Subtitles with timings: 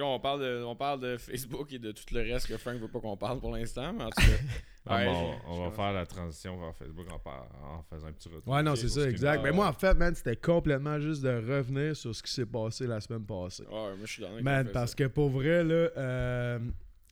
[0.00, 2.76] là, on parle, de, on parle de Facebook et de tout le reste que Frank
[2.80, 4.26] veut pas qu'on parle pour l'instant, mais en tout cas.
[4.86, 8.06] Ah, ouais, bon, je- on va faire la transition vers Facebook en, par- en faisant
[8.06, 8.50] un petit retour.
[8.52, 9.36] Ouais, non, c'est ça, ce exact.
[9.38, 12.46] ah, Mais moi, en fait, man, c'était complètement juste de revenir sur ce qui s'est
[12.46, 13.64] passé la semaine passée.
[13.64, 16.58] Ouais, moi, je suis dans Man, parce que pour vrai, là, euh,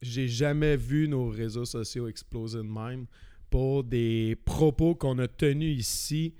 [0.00, 3.04] j'ai jamais vu nos réseaux sociaux exploser de même
[3.50, 6.34] pour des propos qu'on a tenus ici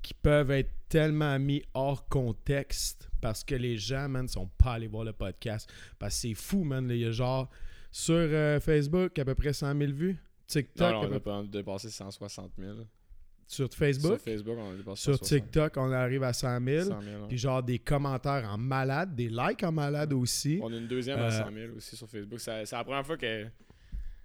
[0.00, 4.88] qui peuvent être tellement mis hors contexte parce que les gens, man, sont pas allés
[4.88, 5.72] voir le podcast.
[5.98, 6.86] Parce que c'est fou, man.
[6.90, 7.48] Il y a genre
[7.90, 10.18] sur euh, Facebook à peu près 100 000 vues.
[10.46, 12.74] TikTok, Non, non, à on peu- a pas dépassé 160 000.
[13.46, 14.12] sur Facebook?
[14.12, 16.84] Sur Facebook, on a dépassé Sur 160 TikTok, on arrive à 100 000.
[16.84, 17.28] 100 000, ouais.
[17.28, 20.58] Puis genre des commentaires en malade, des likes en malade aussi.
[20.62, 22.40] On a une deuxième à Euh, 100 000 aussi sur Facebook.
[22.40, 23.46] Ça- C'est la première fois que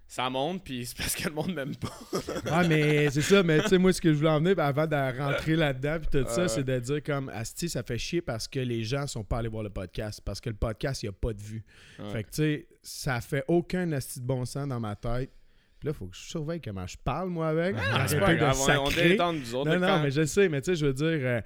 [0.08, 1.92] ça monte, puis c'est parce que le monde m'aime pas.
[2.50, 4.64] Ah, mais c'est ça, mais tu sais, moi, ce que je voulais en venir, ben,
[4.64, 8.22] avant de rentrer là-dedans, puis tout ça, c'est de dire comme, Asti, ça fait chier
[8.22, 11.06] parce que les gens sont pas allés voir le podcast, parce que le podcast, il
[11.06, 11.62] n'y a pas de vue.
[11.98, 12.10] Ouais.
[12.10, 15.30] Fait que, tu sais, ça fait aucun Asti de bon sens dans ma tête.
[15.78, 17.76] Puis là, faut que je surveille comment je parle, moi, avec.
[17.78, 19.70] Ah, c'est pas de grave, on- on détend nous autres.
[19.70, 21.40] Non, non, quand- mais je sais, mais tu sais, je veux dire, euh,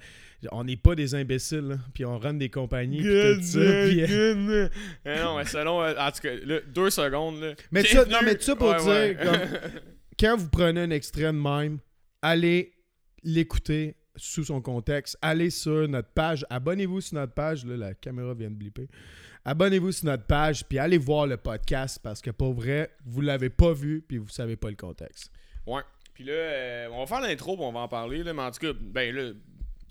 [0.51, 3.59] on n'est pas des imbéciles, là, puis on run des compagnies, puis tout ça.
[3.59, 4.67] puis, euh,
[5.05, 5.83] Eh non, mais selon.
[5.83, 7.41] euh, En tout cas, là, deux secondes.
[7.41, 7.53] Là.
[7.71, 9.13] Mais ça- non, mais ça pour Ouais, ouais.
[9.15, 9.21] dire,
[10.19, 11.77] quand vous prenez un extrait de même,
[12.23, 12.73] allez
[13.23, 15.17] l'écouter sous son contexte.
[15.21, 16.45] Allez sur notre page.
[16.49, 17.65] Abonnez-vous sur notre page.
[17.65, 18.87] Là, la caméra vient de blipper.
[19.45, 23.49] Abonnez-vous sur notre page, puis allez voir le podcast parce que pour vrai, vous l'avez
[23.49, 25.33] pas vu, puis vous savez pas le contexte.
[25.67, 25.81] Ouais.
[26.13, 28.23] Puis là, euh, on va faire l'intro, puis on va en parler.
[28.23, 29.31] Là, mais en tout cas, ben là.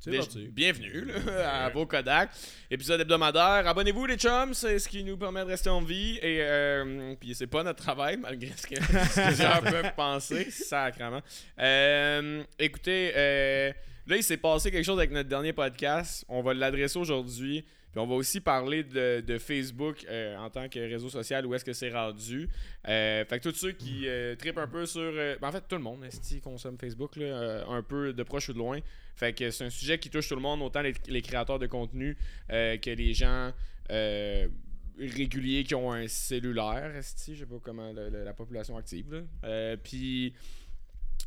[0.05, 0.49] Parti.
[0.49, 2.31] Bienvenue là, à vos Kodak.
[2.69, 3.69] Épisode hebdomadaire.
[3.69, 6.19] Abonnez-vous les chums, c'est ce qui nous permet de rester en vie.
[6.23, 8.75] Et euh, puis c'est pas notre travail, malgré ce que
[9.27, 10.51] plusieurs peuvent penser.
[10.51, 11.23] Sacrement.
[11.57, 13.73] Euh, écoutez, euh,
[14.09, 16.25] là il s'est passé quelque chose avec notre dernier podcast.
[16.29, 17.65] On va l'adresser aujourd'hui.
[17.93, 21.65] Puis on va aussi parler de, Facebook euh, en tant que réseau social, où est-ce
[21.65, 22.49] que c'est rendu.
[22.89, 25.13] Euh, fait que tous ceux qui euh, trippent un peu sur...
[25.13, 28.55] ben, en fait, tout le monde, esti, consomme Facebook, là, un peu de proche ou
[28.55, 28.79] de loin.
[29.15, 32.17] Fait que c'est un sujet qui touche tout le monde, autant les, créateurs de contenu
[32.49, 33.53] que les gens
[34.99, 39.25] réguliers qui ont un cellulaire, je sais pas comment, la population active.
[39.85, 40.33] Puis...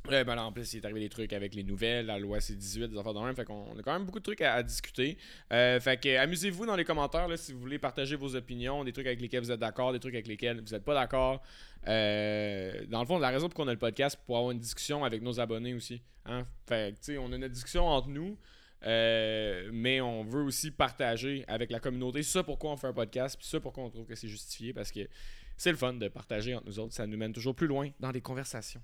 [0.03, 2.88] ben là, en plus, il est arrivé des trucs avec les nouvelles, la loi C18,
[2.88, 3.35] des affaires de même.
[3.35, 5.17] Fait qu'on a quand même beaucoup de trucs à, discuter.
[5.51, 8.94] Euh, fait que amusez-vous dans les commentaires là, si vous voulez partager vos opinions, des
[8.94, 11.41] trucs avec lesquels vous êtes d'accord, des trucs avec lesquels vous n'êtes pas d'accord.
[11.88, 15.03] Euh, dans le fond, la raison pour qu'on a le podcast, pour avoir une discussion
[15.03, 16.01] avec nos abonnés aussi.
[16.25, 16.45] Hein?
[16.67, 18.38] Fait que, tu sais, on a notre discussion entre nous.
[18.85, 23.38] euh, mais on veut aussi partager avec la communauté ça pourquoi on fait un podcast
[23.38, 25.07] puis ça pourquoi on trouve que c'est justifié parce que
[25.56, 28.12] c'est le fun de partager entre nous autres ça nous mène toujours plus loin dans
[28.12, 28.81] les conversations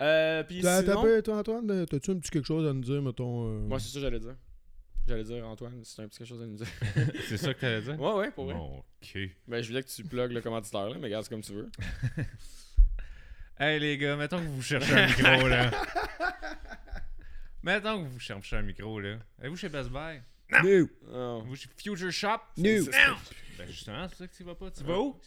[0.00, 1.02] euh, puis T'as sinon...
[1.02, 3.78] tapé, toi, Antoine, euh, t'as-tu un petit quelque chose à nous dire, mettons euh, Moi,
[3.78, 4.36] c'est ça que j'allais dire.
[5.06, 6.66] J'allais dire, Antoine, c'est un petit quelque chose à nous dire.
[7.28, 8.00] C'est ça que t'allais dire?
[8.00, 8.54] ouais, ouais, pour vrai.
[8.54, 9.18] Bon, ok.
[9.48, 11.70] Ben, je voulais que tu plugues le commanditaire, là, mais regarde c'est comme tu veux.
[13.62, 15.70] Hey les gars, mettons que vous cherchez un micro là.
[17.62, 19.18] mettons que vous cherchez un micro là.
[19.38, 20.22] Êtes-vous chez Best Buy?
[20.50, 20.88] No.
[21.12, 21.42] Oh.
[21.44, 22.38] Vous chez Future Shop?
[22.56, 22.86] Ben
[23.66, 24.70] justement, c'est ça que tu vas pas.
[24.70, 25.20] Tu vas où?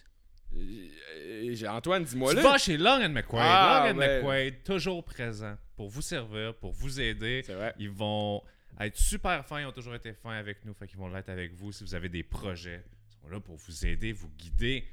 [1.53, 2.43] J'ai- Antoine, dis-moi Tu là.
[2.43, 3.41] vas chez Long and McQuaid.
[3.43, 4.17] Ah, Long and ouais.
[4.21, 7.41] McQuaid, toujours présent pour vous servir, pour vous aider.
[7.45, 7.73] C'est vrai.
[7.79, 8.41] Ils vont
[8.79, 11.53] être super fins, ils ont toujours été fins avec nous, fait qu'ils vont l'être avec
[11.53, 12.83] vous si vous avez des projets.
[13.09, 14.85] Ils sont là pour vous aider, vous guider.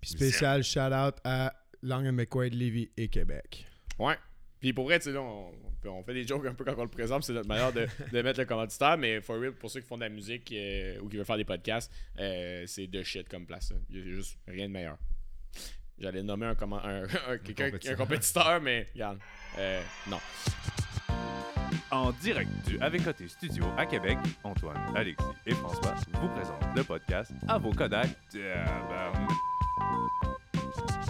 [0.00, 3.66] Puis spécial shout-out à Long and McQuaid, Lévis et Québec.
[3.98, 4.16] Ouais.
[4.60, 5.52] Puis pour vrai, tu sais, là, on,
[5.88, 8.22] on fait des jokes un peu quand on le présente, c'est notre manière de, de
[8.22, 11.08] mettre le commanditaire, mais for real, pour ceux qui font de la musique euh, ou
[11.08, 13.70] qui veulent faire des podcasts, euh, c'est de shit comme place.
[13.70, 13.76] là.
[13.90, 14.96] Il y a juste rien de meilleur.
[15.98, 17.96] J'allais nommer un, comment, un, un- compétiteur.
[17.96, 19.18] compétiteur, mais regarde,
[19.58, 20.18] euh, non.
[21.90, 26.84] En direct du Avec Côté Studio à Québec, Antoine, Alexis et François vous présentent le
[26.84, 28.08] podcast à vos Kodak.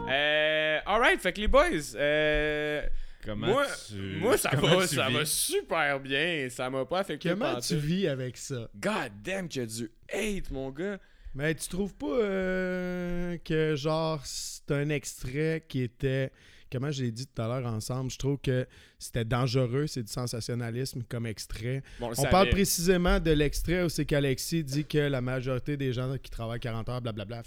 [0.09, 2.82] Euh, alright, fait que les boys, euh,
[3.25, 4.19] Comment moi, tu.
[4.19, 5.14] moi ça, comment va, tu ça vis?
[5.14, 6.48] va super bien.
[6.50, 7.31] Ça m'a pas affecté.
[7.31, 8.69] Comment tu vis avec ça?
[8.81, 10.98] God damn, que du hate, mon gars.
[11.34, 16.33] Mais tu trouves pas euh, que genre c'est un extrait qui était
[16.71, 18.66] comment je l'ai dit tout à l'heure ensemble, je trouve que
[18.98, 21.83] c'était dangereux, c'est du sensationnalisme comme extrait.
[21.98, 26.16] Bon, On parle précisément de l'extrait où c'est qu'Alexis dit que la majorité des gens
[26.18, 27.42] qui travaillent 40 heures, blablabla.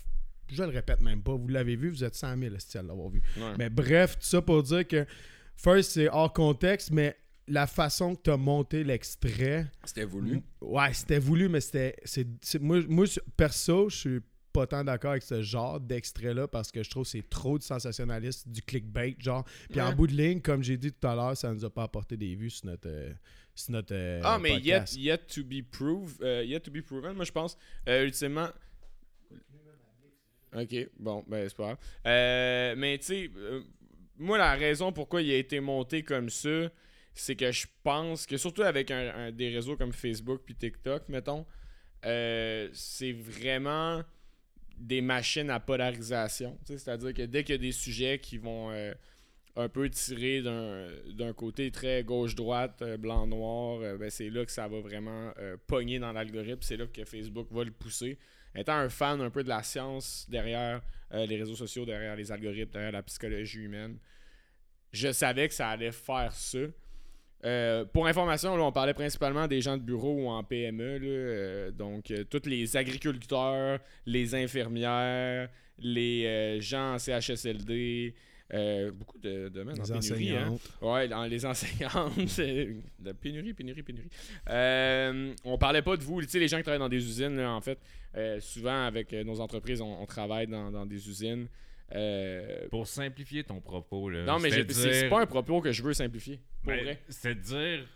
[0.51, 3.09] Je le répète même pas, vous l'avez vu, vous êtes 100 000 esti, à l'avoir
[3.09, 3.21] vu?
[3.38, 3.53] Ouais.
[3.57, 5.06] Mais bref, tout ça pour dire que
[5.55, 7.15] first c'est hors contexte, mais
[7.47, 10.41] la façon que tu as monté l'extrait, C'était voulu.
[10.61, 11.95] Ouais, c'était voulu, mais c'était.
[12.05, 13.05] c'est- c'est- moi, moi,
[13.35, 14.19] perso, je suis
[14.53, 17.63] pas tant d'accord avec ce genre d'extrait-là parce que je trouve que c'est trop de
[17.63, 19.44] sensationnalisme, du clickbait, genre.
[19.69, 21.83] Puis en bout de ligne, comme j'ai dit tout à l'heure, ça nous a pas
[21.83, 22.88] apporté des vues sur notre.
[22.88, 23.11] euh,
[23.55, 24.95] sur notre euh, Ah, mais yet, podcast.
[24.97, 26.21] yet to be proved.
[26.23, 27.57] euh, yet to be proven, moi je pense.
[27.89, 28.47] Euh, ultimement.
[30.55, 31.63] Ok, bon, ben c'est pas
[32.03, 32.75] grave.
[32.77, 33.31] Mais tu sais,
[34.18, 36.69] moi, la raison pourquoi il a été monté comme ça,
[37.13, 38.92] c'est que je pense que, surtout avec
[39.33, 41.45] des réseaux comme Facebook puis TikTok, mettons,
[42.06, 44.04] euh, c'est vraiment
[44.77, 46.57] des machines à polarisation.
[46.65, 48.94] C'est-à-dire que dès qu'il y a des sujets qui vont euh,
[49.56, 54.80] un peu tirer d'un côté très gauche-droite, euh, blanc-noir, ben, c'est là que ça va
[54.81, 55.31] vraiment
[55.68, 56.62] pogner dans l'algorithme.
[56.62, 58.18] C'est là que Facebook va le pousser.
[58.55, 60.81] Étant un fan un peu de la science derrière
[61.13, 63.97] euh, les réseaux sociaux, derrière les algorithmes, derrière la psychologie humaine,
[64.91, 66.59] je savais que ça allait faire ça.
[67.45, 71.00] Euh, pour information, on parlait principalement des gens de bureau ou en PME.
[71.03, 78.13] euh, donc, tous les agriculteurs, les infirmières, les gens en CHSLD,
[78.53, 80.35] euh, beaucoup de domaines en Les pénurie.
[80.38, 80.47] hein.
[80.51, 80.77] enseignantes.
[80.81, 82.69] Ouais, dans les enseignantes, c'est
[83.03, 84.09] la pénurie, pénurie, pénurie.
[84.50, 87.35] Euh, on parlait pas de vous, tu sais, les gens qui travaillent dans des usines,
[87.38, 87.79] là, en fait,
[88.15, 91.47] euh, souvent avec euh, nos entreprises, on, on travaille dans, dans des usines.
[91.95, 94.23] Euh, Pour simplifier ton propos, là.
[94.23, 96.39] non, mais c'est pas un propos que je veux simplifier.
[96.63, 97.00] Pour Ben, vrai.
[97.09, 97.88] C'est de dire.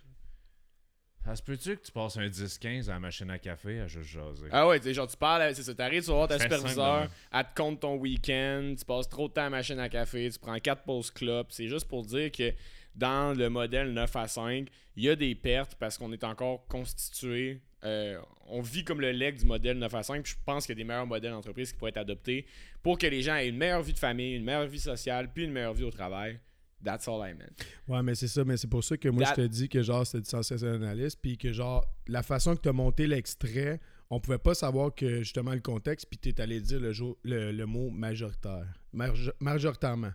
[1.28, 4.10] Ça se peut-tu que tu passes un 10-15 à la machine à café à juste
[4.12, 4.48] jaser?
[4.50, 7.10] Ah ouais, tu sais, genre, tu parles, c'est ça, t'arrives, tu vas voir ta superviseur,
[7.34, 10.30] elle te compte ton week-end, tu passes trop de temps à la machine à café,
[10.32, 11.48] tu prends 4 pauses club.
[11.50, 12.54] C'est juste pour dire que
[12.96, 16.66] dans le modèle 9 à 5, il y a des pertes parce qu'on est encore
[16.68, 17.60] constitué.
[17.84, 20.78] euh, on vit comme le leg du modèle 9 à 5, puis je pense qu'il
[20.78, 22.46] y a des meilleurs modèles d'entreprise qui pourraient être adoptés
[22.82, 25.44] pour que les gens aient une meilleure vie de famille, une meilleure vie sociale, puis
[25.44, 26.40] une meilleure vie au travail.
[26.84, 27.48] That's all I meant.
[27.88, 29.82] Ouais, mais c'est ça, mais c'est pour ça que moi That- je te dis que
[29.82, 33.80] genre c'était du sensationnaliste, puis que genre la façon que tu as monté l'extrait,
[34.10, 37.18] on pouvait pas savoir que justement le contexte, puis tu es allé dire le, jour-
[37.24, 38.68] le, le mot majoritaire.
[38.94, 40.12] Marge- majoritairement.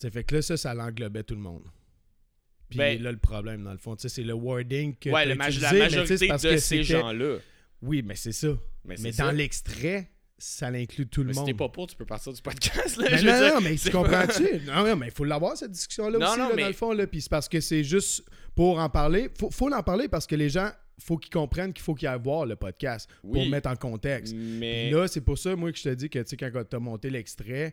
[0.00, 1.64] Fait que là, ça, ça l'englobait tout le monde.
[2.68, 5.10] Puis Ben- là, le problème, dans le fond, tu sais, c'est le wording que.
[5.10, 7.38] ouais, le maj- utilisé, la majorité c'est parce de que ces gens-là.
[7.82, 8.48] Oui, mais c'est ça.
[8.84, 10.10] Mais, Mais c'est dans l'extrait,
[10.44, 11.48] ça l'inclut tout le Mais si monde.
[11.48, 12.96] t'es pas pour, tu peux partir du podcast.
[12.96, 14.60] Là, Mais non, dire, non, mais tu comprends-tu?
[14.66, 16.92] Non, non, mais il faut l'avoir, cette discussion-là aussi, non, là, mais- dans le fond.
[16.92, 17.06] Là.
[17.06, 18.24] Puis c'est parce que c'est juste
[18.54, 19.28] pour en parler.
[19.38, 22.20] Faut, faut en parler parce que les gens, faut qu'ils comprennent qu'il faut qu'ils aillent
[22.22, 23.48] voir le podcast pour Oui.
[23.48, 24.34] mettre en contexte.
[24.34, 26.50] Mais Puis là, c'est pour ça, moi, que je te dis que, tu sais, quand
[26.68, 27.72] tu as monté l'extrait,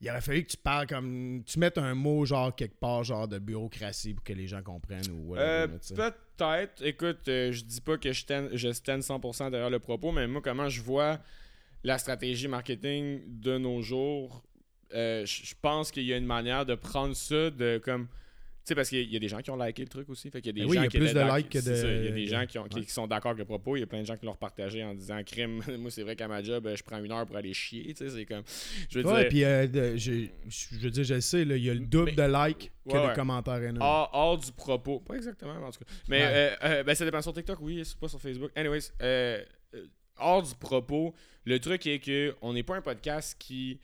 [0.00, 1.42] il aurait fallu que tu parles comme...
[1.46, 5.10] Tu mettes un mot, genre, quelque part, genre, de bureaucratie pour que les gens comprennent
[5.10, 6.84] ou Euh, peut-être.
[6.84, 10.26] Écoute, euh, je dis pas que je stand, je stand 100% derrière le propos, mais
[10.26, 11.18] moi, comment je vois
[11.84, 14.42] la stratégie marketing de nos jours,
[14.94, 18.06] euh, je pense qu'il y a une manière de prendre ça de comme.
[18.64, 20.30] Tu sais, parce qu'il y a des gens qui ont liké le truc aussi.
[20.30, 21.48] Fait qu'il y a des Ben oui, gens il y a qui plus de likes
[21.48, 22.84] que de- ça, Il y a des de- gens qui, ont- qui- ouais.
[22.84, 23.76] qui sont d'accord avec le propos.
[23.76, 26.16] Il y a plein de gens qui l'ont partagé en disant Crime, moi, c'est vrai
[26.16, 27.94] qu'à ma job, je prends une heure pour aller chier.
[27.94, 28.42] Tu sais, c'est comme.
[28.90, 29.28] Je veux Ouais, dire.
[29.30, 30.10] puis euh, je
[30.82, 32.92] veux dire, je le sais, là, il y a le double Mais- de likes que
[32.94, 33.14] Ouais, de ouais.
[33.14, 35.00] commentaires hors, hors du propos.
[35.00, 35.90] Pas exactement, mais en tout cas.
[36.08, 38.50] Mais euh, ben, ça dépend sur TikTok, oui, c'est pas sur Facebook.
[38.54, 39.42] Anyways, euh,
[40.18, 43.80] hors du propos, le truc est que on n'est pas un podcast qui.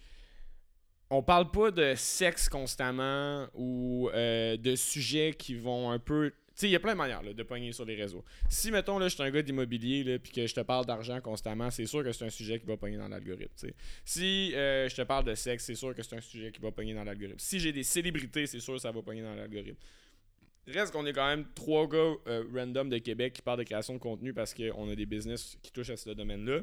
[1.10, 6.30] On parle pas de sexe constamment ou euh, de sujets qui vont un peu.
[6.30, 8.24] Tu sais, il y a plein de manières de pogner sur les réseaux.
[8.48, 11.86] Si, mettons, je suis un gars d'immobilier, puis que je te parle d'argent constamment, c'est
[11.86, 13.70] sûr que c'est un sujet qui va pogner dans l'algorithme.
[14.04, 16.70] Si euh, je te parle de sexe, c'est sûr que c'est un sujet qui va
[16.70, 17.38] pogner dans l'algorithme.
[17.38, 19.76] Si j'ai des célébrités, c'est sûr que ça va pogner dans l'algorithme.
[20.66, 23.94] Reste qu'on est quand même trois gars euh, random de Québec qui parlent de création
[23.94, 26.60] de contenu parce qu'on a des business qui touchent à ce domaine-là.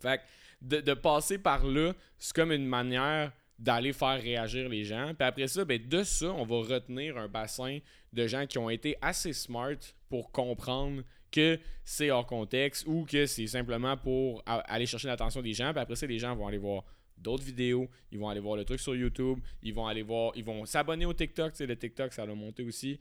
[0.00, 5.12] Fait que de, passer par là, c'est comme une manière d'aller faire réagir les gens.
[5.16, 7.78] Puis après ça, ben de ça, on va retenir un bassin
[8.12, 9.76] de gens qui ont été assez smart
[10.08, 15.52] pour comprendre que c'est hors contexte ou que c'est simplement pour aller chercher l'attention des
[15.52, 15.72] gens.
[15.72, 16.84] Puis après ça, les gens vont aller voir
[17.16, 20.44] d'autres vidéos, ils vont aller voir le truc sur YouTube, ils vont aller voir, ils
[20.44, 22.98] vont s'abonner au TikTok, tu sais, le TikTok, ça l'a monté aussi.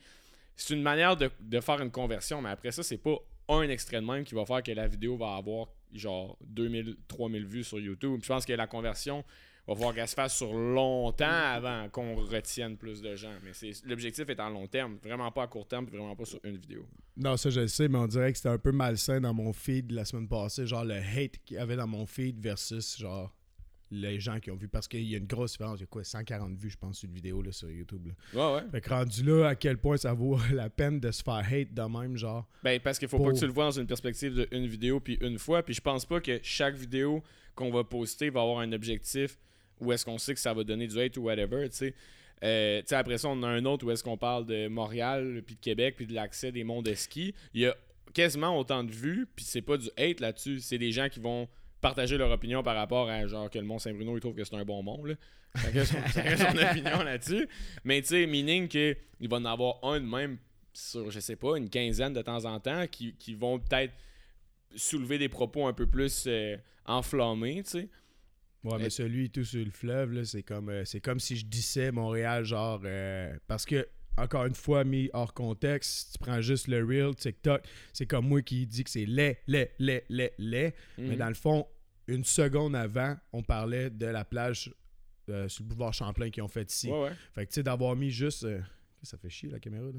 [0.55, 3.17] C'est une manière de, de faire une conversion, mais après ça, c'est pas
[3.49, 7.45] un extrait de même qui va faire que la vidéo va avoir genre 2000, 3000
[7.45, 8.19] vues sur YouTube.
[8.23, 9.23] Je pense que la conversion
[9.67, 13.33] va falloir qu'elle se fasse sur longtemps avant qu'on retienne plus de gens.
[13.43, 13.51] Mais
[13.85, 16.85] l'objectif est en long terme, vraiment pas à court terme, vraiment pas sur une vidéo.
[17.15, 19.53] Non, ça je le sais, mais on dirait que c'était un peu malsain dans mon
[19.53, 20.65] feed la semaine passée.
[20.65, 23.33] Genre le hate qu'il y avait dans mon feed versus genre
[23.93, 24.67] les gens qui ont vu.
[24.67, 25.79] Parce qu'il y a une grosse différence.
[25.79, 28.07] Il y a quoi, 140 vues, je pense, sur une vidéo là, sur YouTube.
[28.07, 28.13] là.
[28.33, 28.69] Ouais, ouais.
[28.71, 31.73] Fait que rendu là, à quel point ça vaut la peine de se faire hate
[31.73, 32.47] de même, genre.
[32.63, 34.67] Ben, parce qu'il faut Pour- pas que tu le vois dans une perspective de une
[34.67, 35.63] vidéo puis une fois.
[35.63, 37.23] Puis je pense pas que chaque vidéo
[37.55, 39.37] qu'on va poster va avoir un objectif
[39.79, 41.93] où est-ce qu'on sait que ça va donner du hate ou whatever, tu sais.
[42.43, 45.61] Euh, après ça, on a un autre où est-ce qu'on parle de Montréal, puis de
[45.61, 47.33] Québec, puis de l'accès des monts de ski.
[47.53, 47.75] Il y a
[48.13, 50.59] quasiment autant de vues, puis c'est pas du hate là-dessus.
[50.59, 51.47] C'est des gens qui vont
[51.83, 54.55] partager leur opinion par rapport à genre que le Mont Saint-Bruno, ils trouvent que c'est
[54.55, 55.13] un bon mont, là.
[55.55, 57.47] Chacun son, opinion là-dessus.
[57.83, 58.95] Mais tu sais, meaning qu'il
[59.29, 60.37] va en avoir un de même
[60.73, 63.93] sur, je sais pas, une quinzaine de temps en temps qui, qui vont peut-être
[64.75, 67.89] soulever des propos un peu plus euh, enflammés, tu sais.
[68.63, 71.45] Ouais, mais celui tout sur le fleuve, là, c'est comme, euh, c'est comme si je
[71.45, 72.81] disais Montréal, genre.
[72.85, 73.87] euh, parce que,
[74.17, 77.61] encore une fois, mis hors contexte, si tu prends juste le real TikTok,
[77.91, 80.73] c'est comme moi qui dis que c'est lait, lait, lait, lait, lait.
[80.97, 81.15] Mais Mhm.
[81.17, 81.67] dans le fond,
[82.07, 84.73] une seconde avant, on parlait de la plage
[85.29, 86.89] euh, sur le boulevard Champlain qu'ils ont fait ici.
[86.91, 87.13] Ouais, ouais.
[87.33, 88.43] Fait que, tu sais, d'avoir mis juste.
[88.43, 88.61] euh,
[89.01, 89.91] ça fait chier la caméra, là.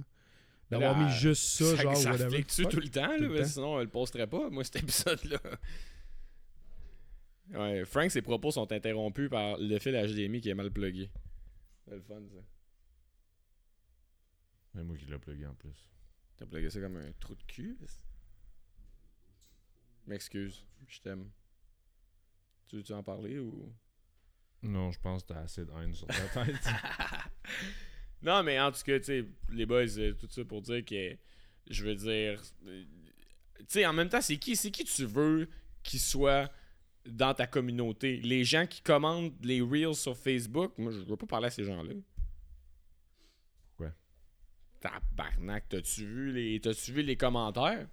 [0.71, 1.97] Mais D'avoir mis juste ça, ça, genre.
[1.97, 2.43] ça whatever.
[2.43, 2.71] Fuck.
[2.71, 3.45] tout le temps, Tout là, le mais temps.
[3.49, 5.39] sinon, elle le posterait pas, moi, cet épisode-là.
[7.53, 11.11] Ouais, Frank, ses propos sont interrompus par le fil HDMI qui est mal plugué.
[11.87, 12.41] C'est le fun, ça.
[14.75, 15.87] C'est moi qui l'ai plugué en plus.
[16.37, 17.77] T'as plugué ça comme un trou de cul?
[20.07, 21.31] M'excuse, je t'aime.
[22.75, 23.73] Tu veux-tu en parler ou...
[24.61, 26.15] Non, je pense que t'as assez de haine sur ta
[26.45, 26.67] tête.
[28.21, 31.17] Non, mais en tout cas, tu sais, les boys, euh, tout ça pour dire que,
[31.71, 35.49] je veux dire, tu sais, en même temps, c'est qui, c'est qui tu veux
[35.85, 36.51] qu'il soit
[37.07, 38.17] dans ta communauté?
[38.17, 41.63] Les gens qui commandent les Reels sur Facebook, moi, je veux pas parler à ces
[41.63, 41.95] gens-là.
[43.69, 43.93] Pourquoi?
[44.81, 47.87] Tabarnak, t'as-tu vu les, t'as-tu vu les commentaires?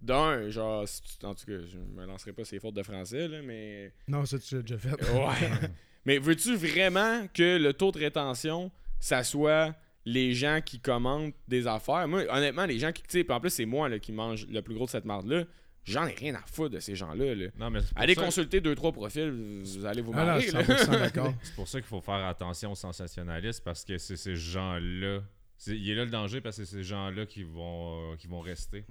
[0.00, 3.26] D'un, genre, si tu- en tout cas, je me lancerai pas ces fautes de français,
[3.26, 3.92] là, mais...
[4.06, 4.90] Non, ça, tu l'as déjà fait.
[5.12, 5.50] Ouais.
[6.04, 9.74] Mais veux-tu vraiment que le taux de rétention, ça soit
[10.06, 12.06] les gens qui commentent des affaires?
[12.08, 13.02] Moi, honnêtement, les gens qui.
[13.02, 15.04] Tu sais, puis en plus, c'est moi là, qui mange le plus gros de cette
[15.04, 15.44] marde-là.
[15.84, 17.34] J'en ai rien à foutre de ces gens-là.
[17.34, 17.46] là.
[17.58, 19.30] non, mais c'est pour Allez ça- consulter deux, trois profils,
[19.64, 20.46] vous allez vous Ah non, marrer.
[20.50, 20.62] là.
[20.62, 21.34] 100% d'accord.
[21.42, 25.20] C'est pour ça qu'il faut faire attention aux sensationnalistes parce que c'est ces gens-là.
[25.58, 28.28] c'est- Il est là le danger parce que c'est ces gens-là qui vont, euh, qui
[28.28, 28.84] vont rester.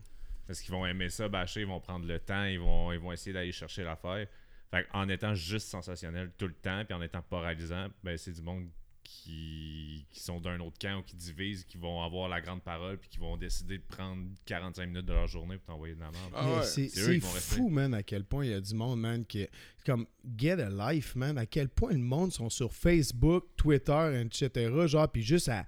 [0.47, 3.11] Parce qu'ils vont aimer ça, bâcher, ils vont prendre le temps, ils vont, ils vont
[3.11, 4.27] essayer d'aller chercher l'affaire.
[4.71, 8.41] Fait en étant juste sensationnel tout le temps, puis en étant polarisant, ben c'est du
[8.41, 8.69] monde
[9.07, 12.97] qui, qui sont d'un autre camp ou qui divisent, qui vont avoir la grande parole,
[12.97, 16.11] puis qui vont décider de prendre 45 minutes de leur journée pour t'envoyer de la
[16.11, 16.31] merde.
[16.33, 16.63] Ah ouais.
[16.63, 19.51] c'est fou, man, à quel point il y a du monde, man, qui est
[19.85, 20.05] comme
[20.37, 21.37] get a life, man.
[21.37, 24.69] À quel point le monde sont sur Facebook, Twitter, etc.
[24.87, 25.65] Genre, puis juste à.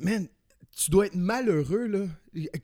[0.00, 0.28] Man,
[0.76, 2.06] tu dois être malheureux, là.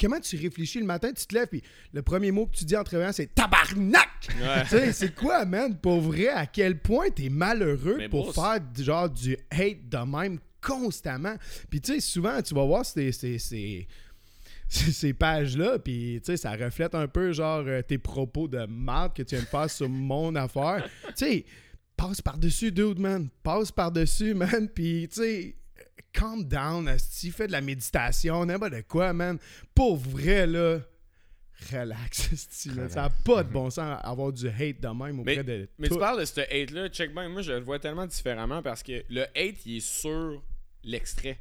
[0.00, 1.62] Comment tu réfléchis le matin, tu te lèves, puis
[1.92, 4.08] le premier mot que tu dis en te réveillant, c'est tabarnak!
[4.40, 4.62] Ouais.
[4.64, 5.76] tu sais, c'est quoi, man?
[5.78, 10.38] Pour vrai, à quel point t'es malheureux Mais pour faire genre du hate de même
[10.60, 11.36] constamment?
[11.70, 13.86] Puis tu sais, souvent, tu vas voir ces, ces, ces,
[14.68, 18.66] ces- ces pages-là, puis tu sais, ça reflète un peu genre euh, tes propos de
[18.66, 20.88] marde que tu viens de faire sur mon affaire.
[21.08, 21.44] Tu sais,
[21.96, 23.28] passe par-dessus, dude, man.
[23.42, 24.68] Passe par-dessus, man.
[24.74, 25.54] Puis tu sais,
[26.12, 29.38] calm down, asti, fais de la méditation, n'importe quoi, man.
[29.74, 30.80] Pour vrai, là.
[31.72, 32.88] Relax, asti, là.
[32.88, 35.94] Ça n'a pas de bon sens avoir du hate de même auprès de Mais tout.
[35.94, 39.04] tu parles de ce hate-là, check bien, moi je le vois tellement différemment parce que
[39.10, 40.42] le hate, il est sur
[40.84, 41.38] l'extrait.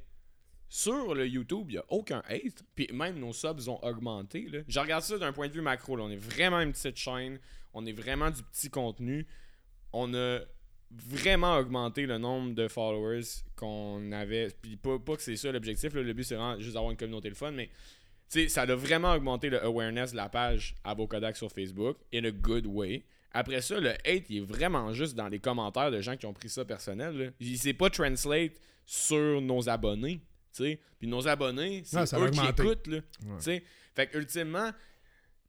[0.71, 2.63] Sur le YouTube, il n'y a aucun hate.
[2.75, 4.47] Puis même nos subs ont augmenté.
[4.51, 4.59] Là.
[4.67, 5.95] Je regarde ça d'un point de vue macro.
[5.95, 6.03] là.
[6.03, 7.39] On est vraiment une petite chaîne.
[7.73, 9.25] On est vraiment du petit contenu.
[9.93, 10.41] On a
[10.91, 13.23] vraiment augmenté le nombre de followers
[13.55, 14.49] qu'on avait.
[14.61, 15.93] Puis pas, pas que c'est ça l'objectif.
[15.93, 17.51] Le but, c'est vraiment juste d'avoir une communauté de fun.
[17.51, 17.69] Mais
[18.47, 22.65] ça a vraiment augmenté le awareness de la page Avocodac sur Facebook in a good
[22.65, 23.03] way.
[23.31, 26.33] Après ça, le hate, il est vraiment juste dans les commentaires de gens qui ont
[26.33, 27.15] pris ça personnel.
[27.17, 27.29] Là.
[27.39, 28.53] Il s'est pas translate
[28.85, 30.21] sur nos abonnés.
[30.51, 30.79] tu sais.
[30.97, 32.87] Puis nos abonnés, c'est eux qui écoutent.
[32.87, 32.99] Là.
[33.95, 34.71] Fait que ultimement,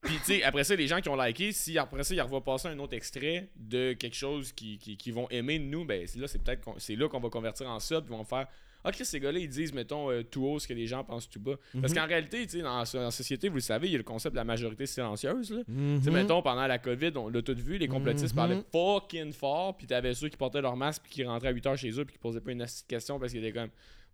[0.03, 2.43] puis tu sais, après ça, les gens qui ont liké, si après ça, ils revoient
[2.43, 6.07] passer un autre extrait de quelque chose qui, qui, qui vont aimer de nous, ben
[6.07, 8.25] c'est là, c'est peut-être qu'on- c'est là qu'on va convertir en sub, puis ils vont
[8.25, 8.47] faire
[8.83, 11.29] Ah, Chris, ces gars-là, ils disent, mettons, euh, tout haut ce que les gens pensent
[11.29, 11.57] tout bas.
[11.83, 13.95] Parce qu'en réalité, tu sais, dans, la- dans la société, vous le savez, il y
[13.95, 15.51] a le concept de la majorité silencieuse.
[15.51, 15.59] Là.
[15.67, 16.15] Tu sais, Mhm.
[16.17, 18.37] mettons, pendant la COVID, on l'a tout vu, les complotistes Mhm.
[18.37, 21.67] parlaient fucking fort, puis t'avais ceux qui portaient leur masque, puis qui rentraient à 8
[21.67, 23.69] heures chez eux, puis qui posaient pas une question parce qu'ils étaient comme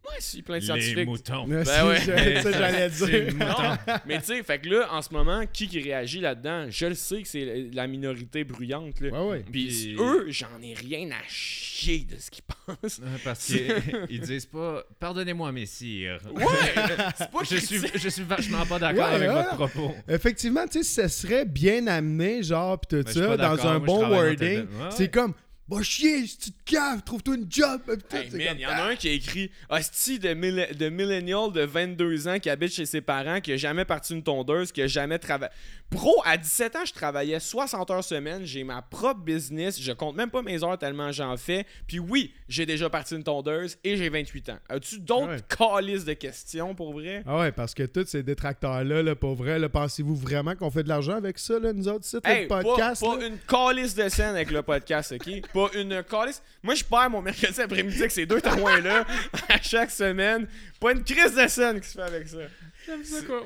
[0.09, 1.07] Ouais, si, plein de Les scientifiques.
[1.07, 1.47] moutons.
[1.49, 1.97] Ben ouais.
[2.43, 3.35] ça, j'allais C'est dire.
[3.35, 3.77] mouton.
[4.07, 6.67] Mais tu sais, fait que là, en ce moment, qui qui réagit là-dedans?
[6.71, 9.01] Je le sais que c'est la minorité bruyante.
[9.01, 9.11] Là.
[9.11, 9.45] Ouais, ouais.
[9.51, 13.01] Puis eux, j'en ai rien à chier de ce qu'ils pensent.
[13.25, 13.47] Parce
[14.09, 16.21] qu'ils disent pas Pardonnez-moi, messire.
[16.35, 16.45] Ouais,
[17.19, 19.35] c'est pas Je suis, je suis vachement pas d'accord Ouais, avec ouais.
[19.35, 19.95] votre propos.
[20.09, 24.09] Effectivement, tu sais, ce serait bien amené, genre, pis tout Ben, ça, dans un bon
[24.09, 24.37] wording.
[24.39, 24.91] tel- Ouais, ouais.
[24.91, 25.35] C'est comme,
[25.69, 27.81] va chier, si tu te caves, trouve-toi une job.
[28.13, 31.51] Hey c'est il y en a un qui a écrit Hostie de, mille- de millennial
[31.53, 34.83] de 22 ans qui habite chez ses parents, qui a jamais parti une tondeuse, qui
[34.83, 35.51] a jamais travaillé.
[35.91, 40.17] Bro, à 17 ans, je travaillais 60 heures semaine, j'ai ma propre business, je compte
[40.17, 41.65] même pas mes heures tellement j'en fais.
[41.87, 44.59] Puis oui, j'ai déjà parti une tondeuse et j'ai 28 ans.
[44.69, 45.41] As-tu d'autres Ouais.
[45.49, 47.23] calices de questions pour vrai?
[47.27, 50.83] Ah ouais, parce que tous ces détracteurs-là, là, pour vrai, là, pensez-vous vraiment qu'on fait
[50.83, 53.03] de l'argent avec ça, là, nous autres, sites, Hey, le pas- podcast?
[53.03, 53.27] pas, là?
[53.27, 55.43] une calice de scène avec le podcast, ok?
[55.57, 56.43] Pas une calice.
[56.63, 59.07] Moi, je perds mon mercredi après-midi avec ces deux témoins-là
[59.49, 60.47] à chaque semaine.
[60.79, 62.37] Pas une crise de scène qui se fait avec ça.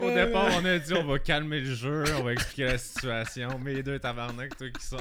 [0.01, 3.61] Au départ, on a dit on va calmer le jeu, on va expliquer la situation,
[3.63, 4.97] mais les deux tabarnak, toi qui sont.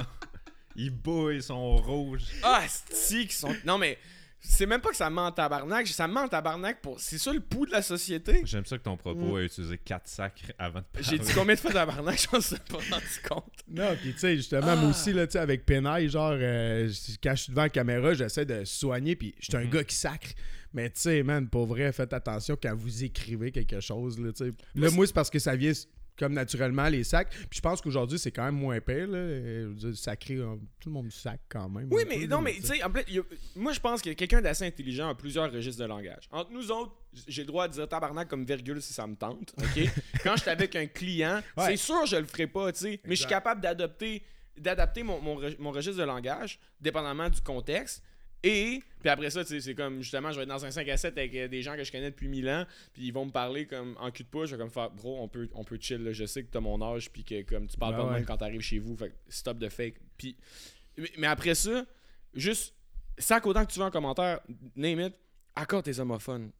[0.76, 2.22] Ils bouillent, ils sont rouges.
[2.44, 3.54] Ah, c'est qui sont.
[3.64, 3.98] Non, mais
[4.40, 5.86] c'est même pas que ça ment en tabarnak.
[5.88, 6.98] Ça ment en tabarnak pour.
[6.98, 8.40] C'est ça le pouls de la société.
[8.44, 11.06] J'aime ça que ton propos a utilisé 4 sacs avant de parler.
[11.10, 13.52] J'ai dit combien de fois tabarnak, je m'en suis pas rendu compte.
[13.68, 16.90] Non, puis tu sais, justement, moi aussi, là, tu sais, avec Penaille, genre, euh,
[17.22, 19.70] quand je suis devant la caméra, j'essaie de soigner, puis je suis un Mhm.
[19.70, 20.28] gars qui sacre.
[20.72, 24.44] Mais tu sais, man, pour vrai, faites attention quand vous écrivez quelque chose, là, tu
[24.46, 24.50] sais.
[24.74, 25.72] Là, moi, c'est parce que ça vient
[26.20, 27.30] comme naturellement, les sacs.
[27.30, 29.16] Puis je pense qu'aujourd'hui, c'est quand même moins pire, là.
[29.18, 31.88] Euh, sacré, euh, tout le monde sac quand même.
[31.90, 33.22] Oui, mais peu, non, mais tu sais, en plus, a-
[33.56, 36.28] moi je pense que quelqu'un d'assez intelligent a plusieurs registres de langage.
[36.30, 36.92] Entre nous autres,
[37.26, 39.88] j'ai le droit de dire tabarnak comme virgule si ça me tente, ok?
[40.22, 41.64] Quand je suis avec un client, Ouais.
[41.70, 44.22] c'est sûr je le ferai pas, tu sais, mais je suis capable d'adopter
[44.58, 48.02] d'adapter mon, mon registre de langage dépendamment du contexte.
[48.42, 50.88] Et, puis après ça, tu sais, c'est comme, justement, je vais être dans un 5
[50.88, 53.26] à 7 avec euh, des gens que je connais depuis 1000 ans, puis ils vont
[53.26, 55.64] me parler comme en cul de pouce, je vais comme faire, bro, on peut, on
[55.64, 56.12] peut chill, là.
[56.12, 58.24] je sais que t'as mon âge, puis que comme tu parles Ben pas de même
[58.24, 59.96] quand t'arrives chez vous, fait stop de fake.
[60.16, 60.36] Puis,
[60.96, 61.84] mais, mais après ça,
[62.34, 62.74] juste,
[63.18, 64.40] sac autant que tu veux en commentaire,
[64.74, 65.14] name it,
[65.54, 66.50] accorde tes homophones.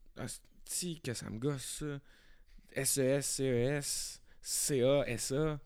[0.64, 2.00] Si que ça me gosse, ça.
[2.84, 5.58] SES, CES, CA, SA.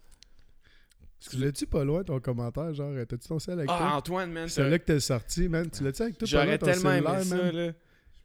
[1.31, 3.93] Tu l'as-tu pas loin ton commentaire, genre, t'as-tu ton sel avec Ah, toi?
[3.95, 5.71] Antoine, man, C'est là que t'es sorti, man.
[5.71, 6.27] Tu l'as-tu avec toi?
[6.29, 7.67] j'aurais tellement aimé ça, là.
[7.69, 7.73] Je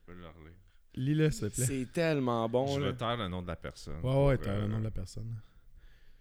[0.06, 0.54] peux le relire.
[0.96, 1.66] Lis-le, s'il te plaît.
[1.66, 2.92] C'est tellement bon, je là.
[2.92, 4.00] vais taire le nom de la personne.
[4.04, 5.34] Ouais, ouais, pour, t'as euh, le nom de la personne.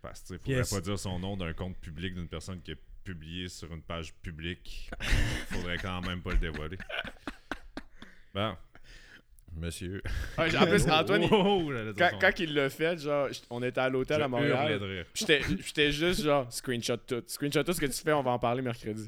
[0.00, 2.80] Parce que, tu faudrait pas dire son nom d'un compte public d'une personne qui est
[3.02, 4.90] publié sur une page publique.
[5.50, 6.78] faudrait quand même pas le dévoiler.
[8.34, 8.54] Bon.
[9.56, 10.02] Monsieur.
[10.38, 13.28] Ouais, en plus, Antoine, il- Oh, j'allais dire quand, son quand il l'a fait, genre,
[13.50, 14.50] on était à l'hôtel Je à Montréal.
[14.72, 15.04] hurlais de rire.
[15.12, 17.22] Puis J'étais j'étais juste genre, screenshot tout.
[17.26, 19.06] Screenshot tout ce que tu fais, on va en parler mercredi.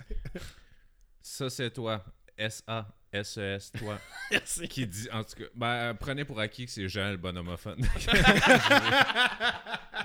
[1.23, 2.05] Ça, c'est toi.
[2.39, 3.99] S-A-S-E-S, toi.
[4.31, 4.67] Merci.
[4.67, 7.79] qui dit, en tout cas, ben, prenez pour acquis que c'est Jean le bon homophone.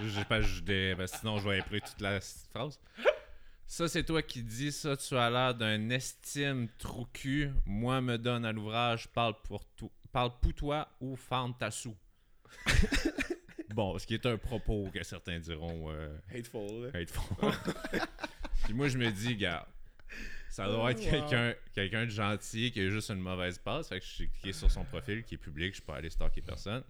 [0.03, 2.77] J'ai pas ajouté, ben, sinon je vais imprimer toute la s- phrase.
[3.67, 7.51] Ça, c'est toi qui dis ça, tu as l'air d'un estime trou cul.
[7.65, 9.91] Moi, me donne à l'ouvrage, parle pour tout.
[10.15, 11.93] Parle pour toi ou fente ta sou.
[13.75, 17.51] bon, ce qui est un propos que certains diront euh, Hateful, hateful.
[18.63, 19.67] Puis moi, je me dis, gars,
[20.49, 21.11] ça doit être Oh, wow.
[21.11, 23.89] quelqu'un quelqu'un de gentil qui a juste une mauvaise passe.
[23.89, 26.41] Fait que je suis cliqué sur son profil qui est public, je peux aller stalker
[26.41, 26.85] personne.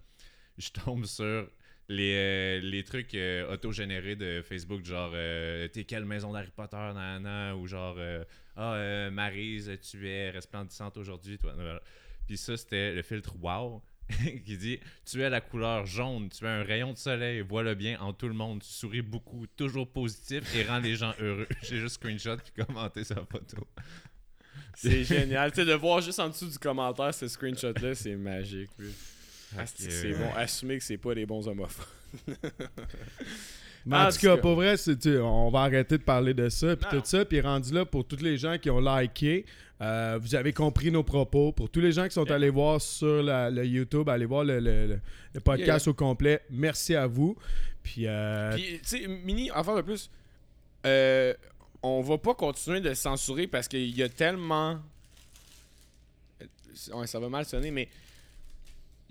[0.56, 1.50] Je tombe sur
[1.88, 6.76] les, euh, les trucs euh, autogénérés de Facebook, genre euh, T'es quelle maison d'Harry Potter,
[6.76, 8.22] nanana, ou genre euh,
[8.54, 11.54] Ah, euh, Maryse, tu es resplendissante aujourd'hui, toi.
[11.56, 11.82] Voilà.
[12.26, 13.82] Puis ça, c'était le filtre Wow.
[14.44, 17.98] qui dit Tu es la couleur jaune, tu es un rayon de soleil, vois-le bien
[18.00, 21.48] en tout le monde, tu souris beaucoup, toujours positif et rends les gens heureux.
[21.62, 23.66] J'ai juste screenshot puis commenté sa photo.
[24.74, 25.50] C'est génial.
[25.50, 28.68] tu sais, de voir juste en dessous du commentaire ce screenshot-là, c'est magique.
[29.64, 30.30] c'est bon.
[30.34, 31.86] Assumer que c'est pas des bons homophones.
[33.86, 36.74] Mais En en tout cas, pour vrai, tu on va arrêter de parler de ça,
[36.76, 39.46] puis tout ça, puis rendu là pour tous les gens qui ont liké,
[39.80, 41.52] euh, vous avez compris nos propos.
[41.52, 42.34] Pour tous les gens qui sont Yeah.
[42.34, 45.00] allés voir sur la- le YouTube, allez voir le, le- le-
[45.34, 45.90] le podcast Yeah.
[45.92, 46.40] au complet.
[46.50, 47.36] Merci à vous.
[47.84, 50.10] Puis, euh, Puis, tu sais, Mini, enfin de plus,
[50.84, 51.32] euh,
[51.82, 54.80] on va pas continuer de censurer parce qu'il y a tellement.
[56.92, 57.88] Ouais, ça va mal sonner, mais.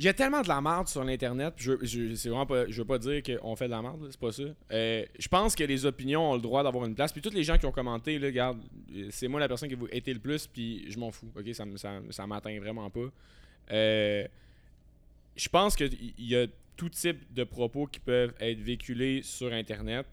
[0.03, 2.97] A tellement de la merde sur l'internet, je, je, c'est vraiment pas, je veux pas
[2.97, 4.43] dire qu'on fait de la merde, c'est pas ça.
[4.71, 7.43] Euh, je pense que les opinions ont le droit d'avoir une place, puis tous les
[7.43, 8.59] gens qui ont commenté, regarde,
[8.93, 11.63] euh, c'est moi la personne qui vous été le plus, puis je m'en fous, ça,
[11.77, 13.09] ça, ça m'atteint vraiment pas.
[13.71, 14.27] Euh,
[15.35, 20.05] je pense qu'il y a tout type de propos qui peuvent être véhiculés sur Internet.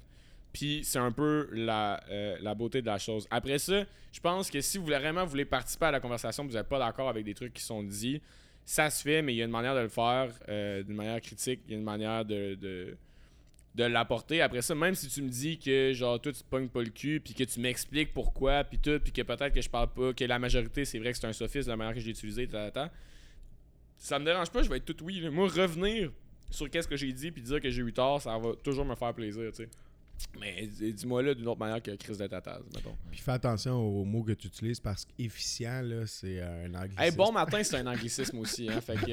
[0.53, 2.03] Puis c'est un peu la,
[2.41, 3.27] la beauté de la chose.
[3.31, 6.53] Après ça, je pense que si vous voulez vraiment voulez participer à la conversation, vous
[6.53, 8.21] n'êtes pas d'accord avec des trucs qui sont dits,
[8.65, 11.21] ça se fait, mais il y a une manière de le faire euh, d'une manière
[11.21, 14.41] critique, il y a une manière de, de, l'apporter.
[14.41, 16.91] Après ça, même si tu me dis que genre toi tu te pognes pas le
[16.91, 20.13] cul, puis que tu m'expliques pourquoi, puis tout, puis que peut-être que je parle pas,
[20.13, 22.71] que la majorité c'est vrai que c'est un sophisme la manière que j'ai utilisé, ta,
[22.71, 22.93] ta, ta,
[24.03, 25.29] ça me dérange pas, je vais être tout oui.
[25.31, 26.11] Moi, revenir
[26.51, 28.95] sur qu'est-ce que j'ai dit puis dire que j'ai eu tort, ça va toujours me
[28.95, 29.69] faire plaisir, tu sais.
[30.41, 32.97] Mais dis-moi là d'une autre manière que crise de tatase, mettons.
[33.11, 37.01] puis fais attention aux mots que tu utilises parce qu'efficient, là, c'est un anglicisme.
[37.03, 38.81] Hey, bon matin, c'est un anglicisme aussi, hein.
[38.81, 39.07] Fait que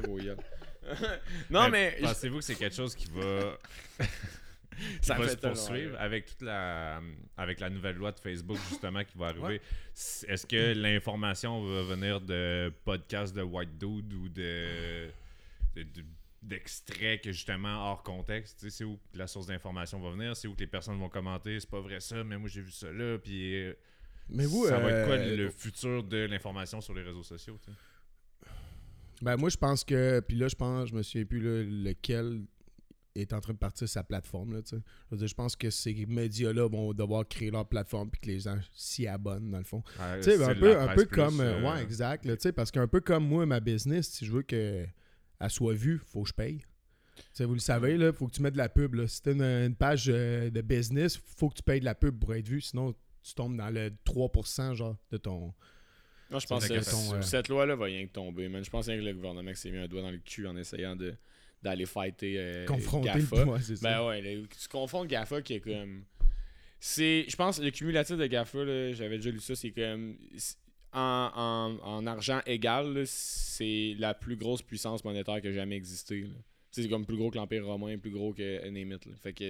[0.00, 0.38] gros gueule.
[1.50, 1.96] Non, mais.
[2.00, 3.58] Pensez-vous que c'est quelque chose qui va.
[3.98, 4.06] qui
[5.00, 7.00] Ça va se poursuivre avec toute la
[7.36, 9.60] avec la nouvelle loi de Facebook justement qui va arriver?
[9.94, 15.08] C- Est-ce que l'information va venir de podcasts de white dude ou de
[15.74, 16.04] de- de-
[16.42, 20.36] d'extraits que justement hors contexte, tu sais, c'est où que la source d'information va venir,
[20.36, 22.70] c'est où que les personnes vont commenter, c'est pas vrai ça, mais moi j'ai vu
[22.70, 23.74] ça là, puis euh,
[24.28, 27.58] Mais vous, ça va être quoi euh, le futur de l'information sur les réseaux sociaux?
[29.22, 32.42] Ben moi je pense que puis là je pense je me souviens plus là, lequel
[33.20, 34.52] est en train de partir sa plateforme.
[34.52, 34.76] Là, je,
[35.10, 38.40] veux dire, je pense que ces médias-là vont devoir créer leur plateforme puis que les
[38.40, 39.82] gens s'y abonnent, dans le fond.
[40.20, 41.40] C'est un peu, un peu comme.
[41.40, 42.24] euh, ouais, exact.
[42.24, 44.42] là, parce qu'un peu comme moi, ma business, si je veux
[45.40, 46.62] qu'elle soit vue, faut que je paye.
[47.38, 48.94] Vous le savez, il faut que tu mettes de la pub.
[48.94, 49.06] Là.
[49.06, 52.18] Si tu une, une page euh, de business, faut que tu payes de la pub
[52.18, 52.60] pour être vu.
[52.60, 55.52] Sinon, tu tombes dans le 3% genre, de ton.
[56.30, 58.64] Moi, je pense que que ton, euh, cette loi-là va rien que tomber, man.
[58.64, 60.96] Je pense rien que le gouvernement s'est mis un doigt dans le cul en essayant
[60.96, 61.14] de
[61.62, 63.44] d'aller fighter euh, confronter GAFA.
[63.44, 63.88] le ouais, c'est ça.
[63.88, 66.04] Ben ouais, là, tu confonds le GAFA qui est comme.
[66.80, 67.26] C'est.
[67.28, 70.16] Je pense le cumulatif de GAFA, j'avais déjà lu ça, c'est comme.
[70.96, 76.26] En, en- en argent égal, c'est la plus grosse puissance monétaire qui a jamais existé.
[76.70, 79.12] C'est comme plus gros que l'Empire romain, plus gros que name it, là.
[79.22, 79.44] Fait que.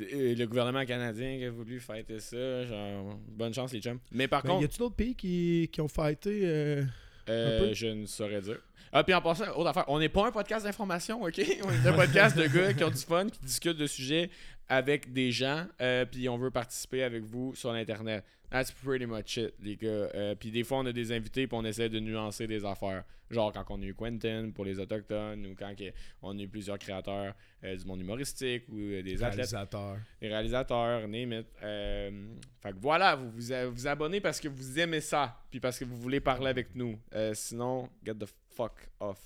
[0.00, 3.98] euh, Le gouvernement canadien qui a voulu fighter ça, genre, bonne chance les chums.
[4.10, 6.84] Mais par Ben, contre, y a-tu d'autres pays qui, qui ont fighté euh,
[7.28, 8.58] euh, je ne saurais dire.
[8.94, 11.40] Ah, puis en passant, autre affaire, on n'est pas un podcast d'information, ok?
[11.64, 14.28] On est un podcast de gars qui ont du fun, qui discutent de sujets
[14.72, 18.24] avec des gens, euh, puis on veut participer avec vous sur l'Internet.
[18.50, 20.08] That's pretty much it, les gars.
[20.14, 23.04] Euh, puis des fois, on a des invités, puis on essaie de nuancer des affaires.
[23.30, 25.74] Genre quand on a eu Quentin pour les Autochtones, ou quand
[26.22, 29.98] on a eu plusieurs créateurs euh, du monde humoristique, ou des athlètes réalisateurs?
[30.22, 31.46] les réalisateurs, name it.
[31.60, 35.84] Fait que voilà, vous vous, vous abonnez parce que vous aimez ça, puis parce que
[35.84, 36.98] vous voulez parler avec nous.
[37.34, 39.18] Sinon, get the fuck off.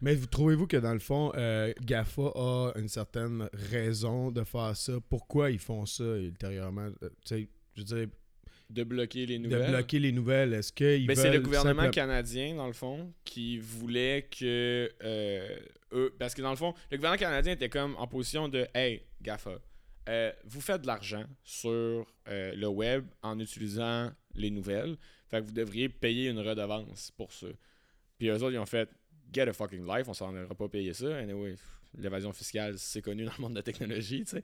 [0.00, 4.76] Mais vous trouvez-vous que dans le fond, euh, GAFA a une certaine raison de faire
[4.76, 4.94] ça?
[5.08, 6.88] Pourquoi ils font ça ultérieurement?
[7.02, 8.06] Euh, tu sais, je veux dire,
[8.70, 9.70] De bloquer les de nouvelles?
[9.70, 11.22] bloquer les nouvelles, est-ce qu'ils Ben, veulent...
[11.26, 15.58] c'est le gouvernement simple- canadien, dans le fond, qui voulait que euh,
[15.92, 16.14] eux.
[16.18, 19.58] Parce que dans le fond, le gouvernement canadien était comme en position de Hey, GAFA,
[20.44, 24.96] vous faites de l'argent sur le web en utilisant les nouvelles.
[25.28, 27.46] Fait que vous devriez payer une redevance pour ça.
[28.18, 28.88] Puis eux autres, ils ont fait
[29.32, 31.16] Get a fucking life, on s'en aura pas payé ça.
[31.18, 31.54] Anyway,
[31.98, 34.42] l'évasion fiscale, c'est connu dans le monde de la technologie, tu sais.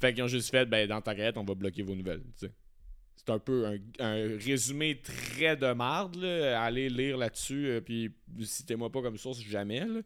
[0.00, 2.46] Fait qu'ils ont juste fait Ben, dans ta quête, on va bloquer vos nouvelles, tu
[2.46, 2.52] sais.
[3.16, 6.16] C'est un peu un, un résumé très de marde.
[6.16, 6.62] Là.
[6.62, 9.80] Allez lire là-dessus, euh, puis citez-moi pas comme source jamais.
[9.80, 10.00] Là.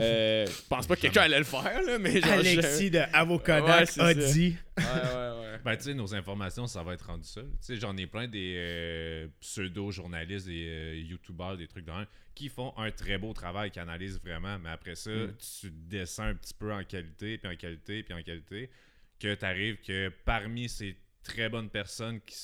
[0.00, 2.98] Euh, je pense pas que quelqu'un allait le faire, là, mais genre, je- Alexis de
[2.98, 4.14] Ouais, Avocadoc c'est a ça.
[4.14, 4.56] dit...
[4.76, 5.37] Ouais, ouais, ouais.
[5.64, 7.42] Ben, tu sais, nos informations, ça va être rendu ça.
[7.42, 12.48] Tu sais, j'en ai plein des euh, pseudo-journalistes, des euh, youtubeurs, des trucs dans qui
[12.48, 15.34] font un très beau travail, qui analysent vraiment, mais après ça, Mm.
[15.60, 18.70] tu descends un petit peu en qualité, puis en qualité, puis en qualité,
[19.18, 22.36] que tu arrives que parmi ces très bonnes personnes qui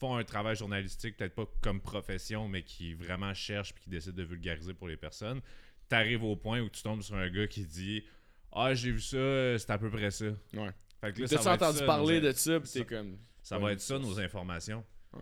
[0.00, 4.16] font un travail journalistique, peut-être pas comme profession, mais qui vraiment cherchent puis qui décident
[4.16, 5.40] de vulgariser pour les personnes,
[5.88, 8.02] tu arrives au point où tu tombes sur un gars qui dit
[8.50, 10.26] Ah, j'ai vu ça, euh, c'est à peu près ça.
[10.54, 10.70] Ouais.
[11.02, 13.18] Fait que là, T'as ça va être entendu ça, parler de ça, pis t'es comme.
[13.42, 14.84] ça Ouais, va être ça, nos informations.
[15.12, 15.20] Ouais.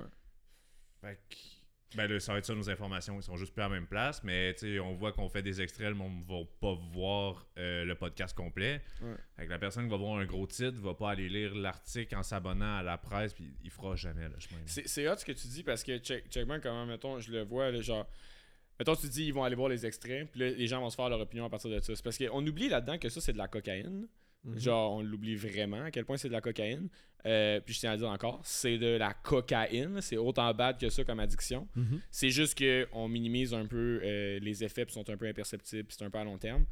[1.01, 3.19] Fait que- Ben là, ça va être ça, nos informations.
[3.19, 5.43] Ils sont juste plus à la même place, mais tu sais, on voit qu'on fait
[5.43, 8.81] des extraits, le monde ne va pas voir euh, le podcast complet.
[9.03, 9.17] Ouais.
[9.37, 12.15] Fait que la personne qui va voir un gros titre va pas aller lire l'article
[12.15, 14.61] en s'abonnant à la presse, puis il fera jamais le chemin.
[14.67, 17.43] C'est hot ce que tu dis parce que check, check bien comment, mettons, je le
[17.43, 18.07] vois, là, genre.
[18.79, 20.97] Mettons, tu dis, ils vont aller voir les extraits, puis là, les gens vont se
[20.97, 21.97] faire leur opinion à partir de ça.
[21.97, 24.07] C'est parce qu'on oublie là-dedans que ça, c'est de la cocaïne.
[24.45, 24.59] Mhm.
[24.59, 26.89] Genre, on l'oublie vraiment à quel point c'est de la cocaïne.
[27.27, 30.01] Euh, puis je tiens à dire encore, c'est de la cocaïne.
[30.01, 31.69] C'est autant bad que ça comme addiction.
[31.77, 32.01] Mhm.
[32.11, 35.97] C'est juste qu'on minimise un peu euh, les effets, puis sont un peu imperceptibles, puis
[35.99, 36.65] c'est un peu à long terme.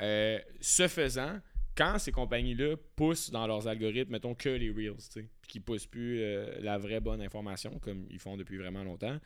[0.00, 1.38] Euh, ce faisant,
[1.76, 6.20] quand ces compagnies-là poussent dans leurs algorithmes, mettons que les Reels, puis qu'ils poussent plus
[6.60, 9.18] la vraie bonne information, comme ils font depuis vraiment longtemps,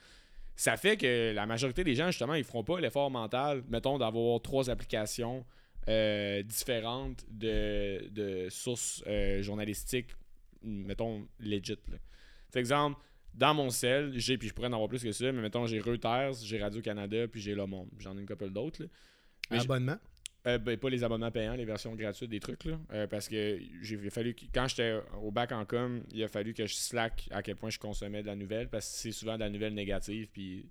[0.56, 4.42] ça fait que la majorité des gens, justement, ils feront pas l'effort mental, mettons, d'avoir
[4.42, 5.46] trois applications
[5.88, 10.10] euh, différentes de, de sources euh, journalistiques,
[10.62, 11.76] mettons, legit.
[12.52, 13.00] Par exemple,
[13.34, 15.80] dans mon cell, j'ai, puis je pourrais en avoir plus que ça, mais mettons, j'ai
[15.80, 17.88] Reuters, j'ai Radio-Canada, puis j'ai Le Monde.
[17.98, 18.82] J'en ai une couple d'autres.
[19.50, 19.96] Abonnement?
[20.46, 22.78] euh, ben, pas les abonnements payants, les versions gratuites des trucs, là.
[22.92, 26.54] Euh, parce que j'ai fallu que- quand j'étais au bac en com, il a fallu
[26.54, 29.34] que je slack à quel point je consommais de la nouvelle, parce que c'est souvent
[29.34, 30.66] de la nouvelle négative, puis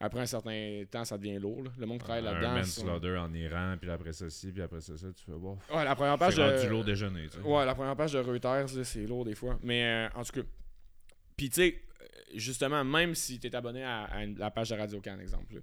[0.00, 1.64] après un certain temps, ça devient lourd.
[1.64, 1.70] là.
[1.78, 2.52] Le monde travaille un là-dedans.
[2.54, 5.56] manslaughter sont- en Iran, puis après ça, ci, puis après ça, ça, tu fais voir.
[5.74, 6.70] Ouais, la première page C'est de...
[6.70, 7.42] lourd déjeuner, tu sais.
[7.42, 9.58] Ouais, la première page de Reuters, c'est lourd des fois.
[9.62, 10.46] Mais euh, en tout cas.
[11.36, 14.70] Puis tu sais, euh, justement, même si tu es abonné à, à une- la page
[14.70, 15.60] de Radio Can, exemple, là,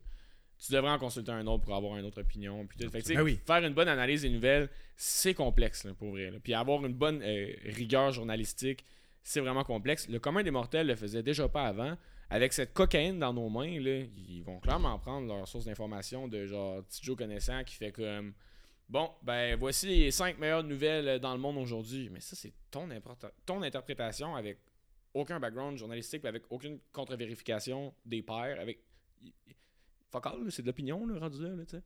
[0.57, 2.65] tu devrais en consulter un autre pour avoir une autre opinion.
[2.65, 2.89] Puis.
[2.89, 3.39] Fait Ah oui.
[3.45, 6.31] faire une bonne analyse des nouvelles, c'est complexe, là, pour vrai.
[6.43, 8.85] Puis avoir une bonne euh, rigueur journalistique,
[9.21, 10.07] c'est vraiment complexe.
[10.07, 11.97] Le commun des mortels le faisait déjà pas avant.
[12.29, 16.45] Avec cette cocaïne dans nos mains, là, ils vont clairement prendre leur source d'information de
[16.47, 18.33] genre petit Joe connaissant qui fait comme
[18.87, 22.09] Bon, ben voici les 5 meilleures nouvelles dans le monde aujourd'hui.
[22.11, 22.89] Mais ça, c'est ton,
[23.61, 24.59] interprétation avec
[25.13, 28.59] aucun background journalistique, avec aucune contre-vérification des pairs.
[28.59, 28.83] Avec.
[30.11, 31.83] Fuck all, c'est de l'opinion, rendu là, là, tu sais.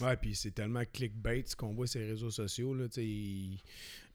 [0.00, 2.74] Ouais, puis c'est tellement clickbait ce qu'on voit sur les réseaux sociaux.
[2.74, 3.58] Là, il-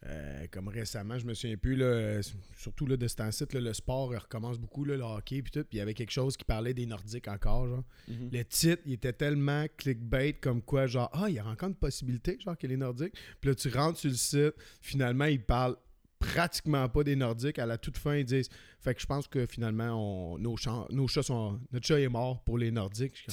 [0.06, 2.22] euh, comme récemment, je me souviens plus, là,
[2.58, 5.60] surtout là, de ce temps-ci, le sport recommence beaucoup, là, le hockey, puis tout.
[5.62, 7.68] Puis il y avait quelque chose qui parlait des Nordiques encore.
[7.68, 7.84] Genre.
[8.08, 8.30] Mhm.
[8.32, 11.76] Le titre, il était tellement clickbait comme quoi, genre, ah, il y a encore une
[11.76, 13.14] possibilité, genre, que les Nordiques.
[13.40, 15.78] Puis là, tu rentres sur le site, finalement, ils parlent
[16.22, 17.60] pratiquement pas des Nordiques.
[17.60, 20.88] À la toute fin, ils disent, fait que je pense que finalement, on, nos, chats,
[20.92, 21.60] nos chats sont.
[21.72, 23.26] Notre chat est mort pour les Nordiques.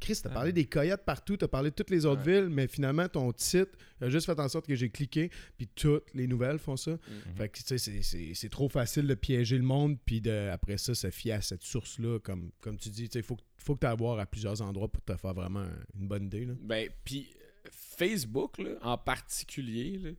[0.00, 3.06] Chris, t'as parlé des coyotes partout, t'as parlé de toutes les autres villes, mais finalement,
[3.06, 6.78] ton titre a juste fait en sorte que j'ai cliqué, puis toutes les nouvelles font
[6.78, 6.96] ça.
[7.36, 10.94] Fait que, tu sais, c'est- trop facile de piéger le monde, puis de, après ça,
[10.94, 12.18] se fier à cette source-là.
[12.20, 14.62] Comme, comme tu dis, tu sais, il faut, que- faut que tu voir à plusieurs
[14.62, 16.46] endroits pour te faire vraiment une bonne idée.
[16.46, 16.54] Là.
[16.62, 17.28] Ben, puis
[17.70, 20.10] Facebook, là, en particulier, là,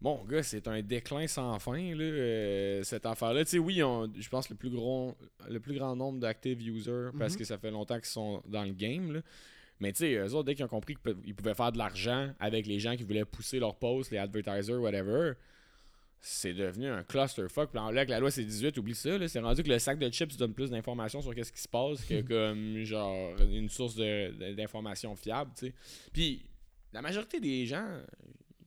[0.00, 3.44] mon gars, c'est un déclin sans fin, là, euh, cette affaire-là.
[3.44, 5.16] Tu sais, oui, on- je pense le plus gros,
[5.48, 7.38] le plus grand nombre d'active users, parce Mhm.
[7.38, 9.20] que ça fait longtemps qu'ils sont dans le game, là.
[9.80, 12.66] Mais tu sais, eux autres, dès qu'ils ont compris qu'ils pouvaient faire de l'argent avec
[12.66, 15.32] les gens qui voulaient pousser leurs posts, les advertisers, whatever,
[16.18, 17.70] c'est devenu un clusterfuck.
[17.70, 19.28] Puis là, avec la loi C18, oublie ça.
[19.28, 22.02] C'est rendu que le sac de chips donne plus d'informations sur qu'est-ce qui se passe
[22.04, 25.50] que comme genre une source d'informations fiable.
[25.58, 25.74] tu sais.
[26.12, 26.42] Puis
[26.94, 27.86] la majorité des gens,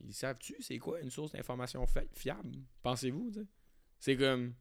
[0.06, 1.84] ils savent-tu c'est quoi une source d'information
[2.14, 2.58] fiable?
[2.82, 3.30] Pensez-vous?
[3.32, 3.46] tu sais?
[3.98, 4.54] C'est comme.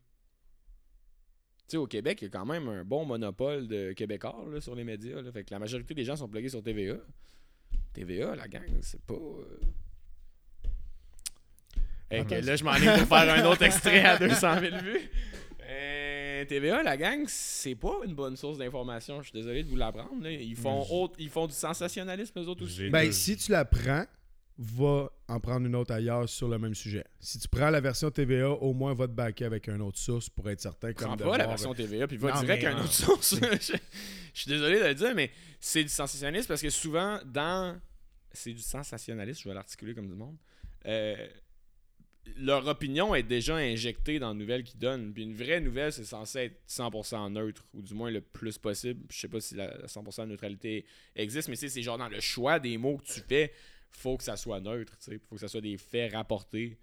[1.67, 4.60] Tu sais, au Québec, il y a quand même un bon monopole de Québécois là,
[4.60, 5.21] sur les médias.
[5.21, 5.32] là.
[5.32, 6.97] Fait que la majorité des gens sont plugués sur TVA.
[7.93, 9.13] TVA, la gang, c'est pas.
[9.13, 9.60] euh,
[12.12, 14.99] Hey, là, je m'en ai pour faire un autre extrait à 200 000 vues.
[15.62, 19.21] Euh, TVA, la gang, c'est pas une bonne source d'information.
[19.21, 20.23] Je suis désolé de vous l'apprendre.
[20.23, 20.32] là.
[20.32, 22.89] Ils font, autre- ils font du sensationnalisme, eux autres aussi.
[22.89, 24.06] Ben, si tu la prends,
[24.62, 27.06] va en prendre une autre ailleurs sur le même sujet.
[27.22, 30.30] Si tu prends la version TVA, au moins va te backer avec une autre source
[30.30, 33.36] pour être certain prends pas la version TVA, puis va direct à une autre source.
[33.41, 33.78] je,
[34.34, 37.80] suis désolé de le dire, mais c'est du sensationnalisme parce que souvent, dans.
[38.34, 40.36] C'est du sensationnalisme, je vais l'articuler comme du monde.
[40.86, 41.15] Euh,
[42.38, 45.13] leur opinion est déjà injectée dans la nouvelle qu'ils donnent.
[45.13, 49.06] Puis une vraie nouvelle, c'est censé être 100% neutre, ou du moins le plus possible.
[49.10, 52.60] Je sais pas si la 100% de neutralité existe, mais c'est genre dans le choix
[52.60, 53.54] des mots que tu fais,
[53.91, 55.19] faut que ça soit neutre, sais.
[55.19, 56.78] faut que ça soit des faits rapportés.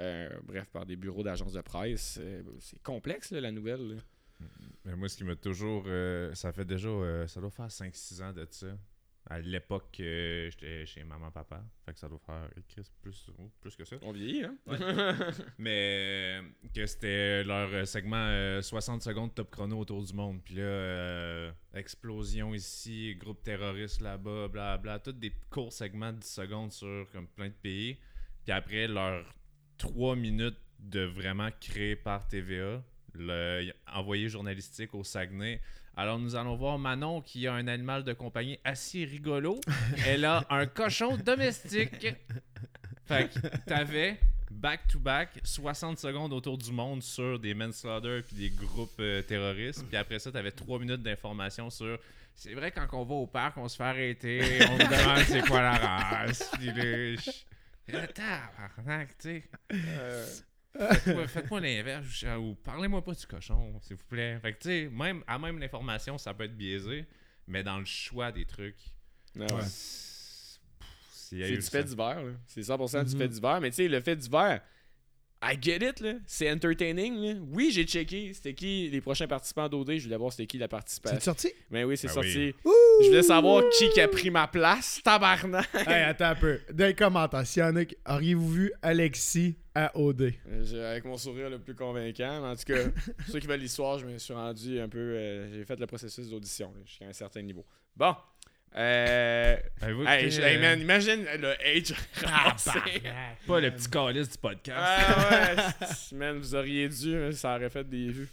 [0.00, 2.18] euh, bref, par des bureaux d'agences de presse.
[2.20, 4.02] Euh, C'est complexe, la nouvelle.
[4.84, 5.84] Mais moi, ce qui m'a toujours.
[5.86, 6.88] euh, ça fait déjà.
[7.26, 8.66] ça doit faire 5-6 ans de ça.
[9.28, 11.64] À l'époque, euh, j'étais chez maman-papa.
[11.84, 12.48] Fait que ça doit faire.
[12.56, 13.96] eh, plus, oh, plus que ça.
[14.02, 14.56] On vieillit, hein?
[15.58, 20.40] Mais euh, que c'était leur euh, segment euh, 60 secondes top chrono autour du monde.
[20.44, 26.72] Puis là, explosion ici, groupe terroriste là-bas, bla Tous des courts segments de 10 secondes
[26.72, 27.98] sur comme plein de pays.
[28.44, 29.26] Puis après, leurs
[29.78, 32.80] 3 minutes de vraiment créé par TVA,
[33.14, 35.60] le envoyé journalistique au Saguenay.
[35.96, 39.60] Alors nous allons voir Manon qui a un animal de compagnie assez rigolo.
[40.06, 42.06] Elle a un cochon domestique.
[43.06, 44.18] Fait que t'avais
[44.50, 49.86] back-to-back 60 secondes autour du monde sur des manslaughter puis des groupes euh, terroristes.
[49.86, 51.98] Puis après ça, t'avais 3 minutes d'informations sur.
[52.34, 55.40] C'est vrai, quand on va au parc, on se fait arrêter, on nous demande c'est
[55.46, 56.50] quoi la race.
[56.58, 56.68] Puis
[57.88, 59.44] Eh, tabarnak, tu sais.
[59.72, 60.26] Euh,
[60.78, 64.38] Faites-moi faites-moi l'inverse ou parlez-moi pas du cochon, s'il vous plaît.
[64.40, 67.06] Fait que tu sais, même, à même l'information, ça peut être biaisé,
[67.46, 68.76] mais dans le choix des trucs,
[69.34, 69.62] non, ouais.
[71.10, 72.32] c'est du fait divers, là.
[72.46, 73.20] C'est 100% du Mhm.
[73.20, 73.60] fait divers.
[73.60, 74.60] Mais tu sais, le fait divers,
[75.42, 76.14] I get it, là.
[76.26, 77.34] C'est entertaining, là.
[77.52, 78.32] Oui, j'ai checké.
[78.32, 79.92] C'était qui les prochains participants d'OD.
[79.98, 81.20] Je voulais voir c'était qui la C'est participation.
[81.20, 81.52] sorti?
[81.70, 82.54] Mais oui, c'est Ben sorti.
[82.64, 82.72] oui.
[83.02, 85.00] Je voulais savoir qui qui a pris ma place.
[85.04, 85.68] Tabarnak.
[85.86, 86.58] hey, attends un peu.
[86.72, 87.96] Dans les commentaires, s'il y en a qui...
[88.08, 90.32] Auriez-vous vu Alexis à OD?
[90.74, 92.40] Avec mon sourire le plus convaincant.
[92.40, 94.98] Mais en tout cas, pour ceux qui veulent l'histoire, je me suis rendu un peu.
[94.98, 97.64] euh, j'ai fait le processus d'audition jusqu'à un certain niveau.
[97.94, 98.14] Bon.
[98.76, 102.70] Euh, hey, je- hey, euh, man, imagine le age ramassé.
[103.46, 104.78] Pas le petit calice du podcast.
[104.78, 108.28] Ah ouais, man, vous auriez dû, hein, ça aurait fait des vues.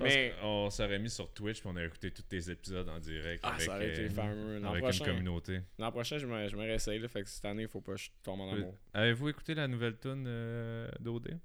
[0.00, 3.40] Mais on s'aurait mis sur Twitch puis on a écouté tous tes épisodes en direct
[3.44, 4.58] ah, avec, ça aurait été euh, fameux.
[4.60, 5.60] L'an avec une prochain, communauté.
[5.78, 7.92] l'an prochain, je me, je me réessaye, là, fait que cette année, il faut pas
[7.92, 8.74] que je tombe en amour.
[8.94, 11.38] Avez-vous écouté la nouvelle tune euh, d'OD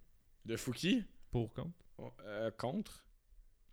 [0.45, 1.73] De Fouki, pour compte
[2.25, 3.03] euh, contre?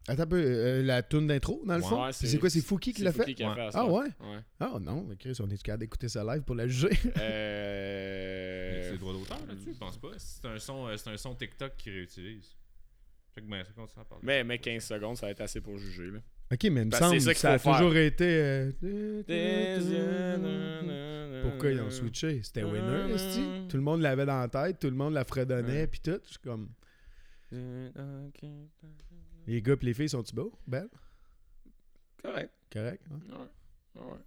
[0.09, 2.11] Attends un peu, euh, la toune d'intro, dans le Ouais, fond?
[2.13, 3.19] c'est- quoi, c'est Fouki qui l'a fait?
[3.23, 3.55] Fouki qui a Ouais.
[3.55, 3.81] fait ça.
[3.81, 4.07] Ah ouais?
[4.21, 4.39] Ouais.
[4.59, 6.89] Ah non, mais Chris, on est capable d'écouter ça live pour la juger?
[7.19, 8.83] Euh...
[8.85, 10.09] C'est des droits d'auteur là-dessus, je pense pas?
[10.17, 12.57] C'est un son, euh, c'est un son TikTok qui réutilise.
[13.33, 14.25] Fait que ben, ça continue à parler.
[14.27, 16.11] Mais, mais 15 secondes, ça va être assez pour juger.
[16.11, 16.19] Là.
[16.53, 18.25] ok, mais il me semble ça ça a qu'il toujours été.
[18.27, 18.73] euh.
[21.43, 22.41] Pourquoi ils ont switché?
[22.43, 23.15] C'était Winner.
[23.69, 26.19] Tout le monde l'avait dans la tête, tout le monde la fredonnait, puis tout.
[26.25, 26.71] Je suis comme.
[29.47, 30.53] Les gars pis les filles sont-tu beaux?
[30.67, 30.89] Belles
[32.23, 32.53] Correct.
[32.73, 33.47] Correct hein?
[33.97, 34.03] Ouais.
[34.03, 34.19] Ouais.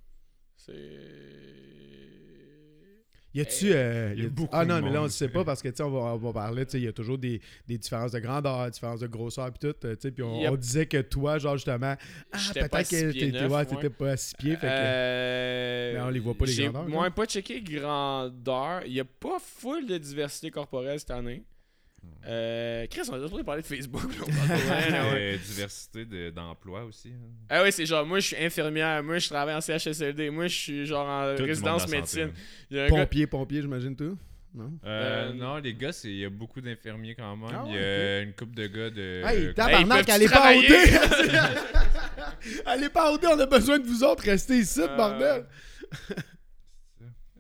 [3.36, 3.70] Y a-tu.
[3.70, 5.68] Eh, euh, y a beaucoup ah non, mais là, on ne sait pas parce que,
[5.70, 7.80] tu sais, on va, on va parler, tu sais, il y a toujours des, des
[7.80, 10.52] différences de grandeur, différences de grosseur, puis tout, euh, tu sais, puis on, Yep.
[10.52, 11.96] on disait que toi, genre, justement,
[12.32, 14.72] ah, peut-être que t'étais ouais, pas à six pieds, fait que.
[14.72, 17.12] Euh, Mais on les voit pas, les grandeurs, là.
[17.12, 18.82] pas checké grandeur.
[18.86, 21.44] Il n'y a pas full de diversité corporelle cette année.
[22.26, 24.02] Euh, Chris, on a déjà parlé de Facebook.
[24.04, 25.34] là, de ouais.
[25.34, 27.10] Euh, diversité de- d'emploi aussi.
[27.10, 27.28] hein.
[27.50, 30.56] Ah oui, c'est genre, moi je suis infirmière, moi je travaille en CHSLD, moi je
[30.58, 32.32] suis genre en Tout résidence santé, médecine.
[32.72, 34.18] Il y a un gars- Pompier, pompier, j'imagine, tout.
[34.56, 34.72] Non?
[34.86, 37.50] Euh, Euh, non, les gars, c'est- il y a beaucoup d'infirmiers quand même.
[37.54, 39.22] Ah il y a une couple de gars de.
[39.26, 40.70] Hey, tabarnak, peuvent-tu allez pas travailler?
[42.66, 45.46] allez pas OD, on a besoin de vous autres, restez ici, Euh, bordel!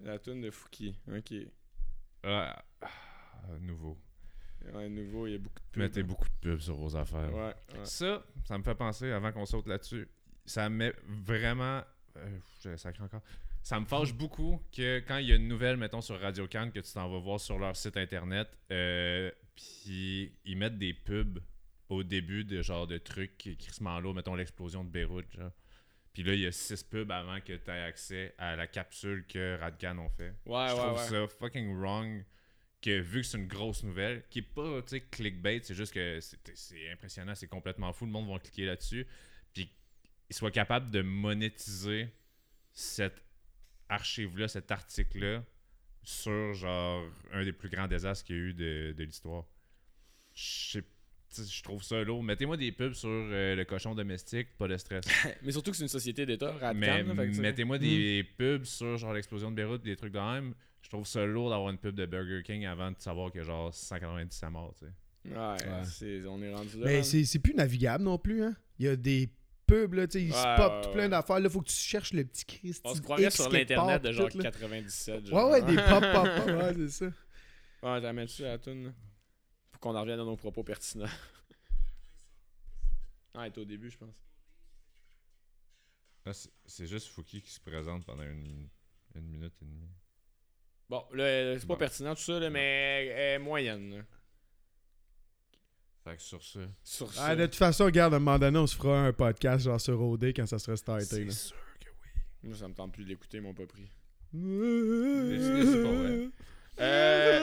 [0.04, 0.94] La tune de Fouki.
[1.16, 1.34] Ok.
[2.26, 2.88] ah, ah,
[3.62, 3.98] nouveau.
[4.74, 5.82] Ouais, nouveau, il y a beaucoup de pubs.
[5.84, 7.34] Mettez beaucoup de pubs sur vos affaires.
[7.34, 7.86] Ouais, ouais.
[7.86, 10.08] Ça, ça me fait penser, avant qu'on saute là-dessus,
[10.46, 11.82] ça me met vraiment.
[12.18, 13.22] Euh, je sacré encore.
[13.62, 16.72] Ça me fâche beaucoup que quand il y a une nouvelle, mettons, sur Radio Cannes,
[16.72, 21.40] que tu t'en vas voir sur leur site internet, euh, puis ils mettent des pubs
[21.90, 25.52] au début de genre de trucs qui qui se lourd, mettons l'explosion de Beyrouth, genre.
[26.14, 29.26] Puis là, il y a six pubs avant que tu aies accès à la capsule
[29.28, 30.36] que Radcan ont fait.
[30.46, 31.28] Ouais, je ouais, trouve ouais.
[31.28, 32.24] ça fucking wrong
[32.84, 36.92] que vu que c'est une grosse nouvelle, qui est pas, clickbait, c'est juste que c'est
[36.92, 39.08] impressionnant, c'est complètement fou, le monde va cliquer là-dessus,
[39.54, 39.70] puis
[40.30, 42.10] ils soient capables de monétiser
[42.74, 43.24] cette
[43.88, 45.44] archive-là, cet article-là,
[46.04, 49.46] sur, genre, un des plus grands désastres qu'il y a eu de, de l'histoire.
[50.36, 50.82] Je
[51.64, 52.22] trouve ça lourd.
[52.22, 55.06] Mettez-moi des pubs sur euh, le cochon domestique, pas de stress.
[55.44, 56.74] Mais surtout que c'est une société d'État.
[56.76, 60.54] Mais mettez-moi des pubs sur genre l'explosion de Beyrouth, des trucs de même.
[60.84, 63.74] Je trouve ça lourd d'avoir une pub de Burger King avant de savoir a genre
[63.74, 64.92] 190 à mort, tu sais.
[65.32, 65.86] Ouais, Ouais.
[65.86, 66.86] c'est- on est rendu là.
[66.86, 67.04] Mais hein.
[67.04, 68.56] c'est c'est plus navigable non plus, hein?
[68.78, 69.30] Il y a des
[69.66, 70.94] pubs, là, tu sais, ils Ouais, se pop ouais, tout ouais.
[70.94, 72.82] plein d'affaires, là, faut que tu cherches le petit Christ.
[72.86, 75.24] On se croirait sur l'internet de genre 97.
[75.24, 75.50] Ouais, genre.
[75.52, 77.06] ouais, des pop, pop, pop, ouais, c'est ça.
[77.82, 78.86] Ouais, t'as mis dessus la tune.
[78.88, 78.92] là.
[79.72, 81.06] Faut qu'on en revienne à nos propos pertinents.
[83.34, 84.22] Ah, elle au début, je pense.
[86.26, 88.68] Là, c'est- c'est juste Fouki qui se présente pendant une,
[89.16, 89.90] une minute et demie.
[90.94, 91.80] Bon, là, c'est pas Bon.
[91.80, 93.96] pertinent tout ça, là, mais elle est moyenne.
[93.98, 94.04] là.
[96.04, 96.60] Fait que sur ça.
[96.84, 97.36] Sur Ah, ça.
[97.36, 100.00] de toute façon, regarde, à un moment donné, on se fera un podcast genre sur
[100.00, 101.26] OD quand ça sera starté.
[101.26, 101.32] là.
[101.32, 102.12] sûr que oui.
[102.44, 103.90] Moi, ça me tente plus de l'écouter, ils m'ont pas pris.
[104.34, 106.30] c'est- c'est pas vrai.
[106.80, 107.40] Euh...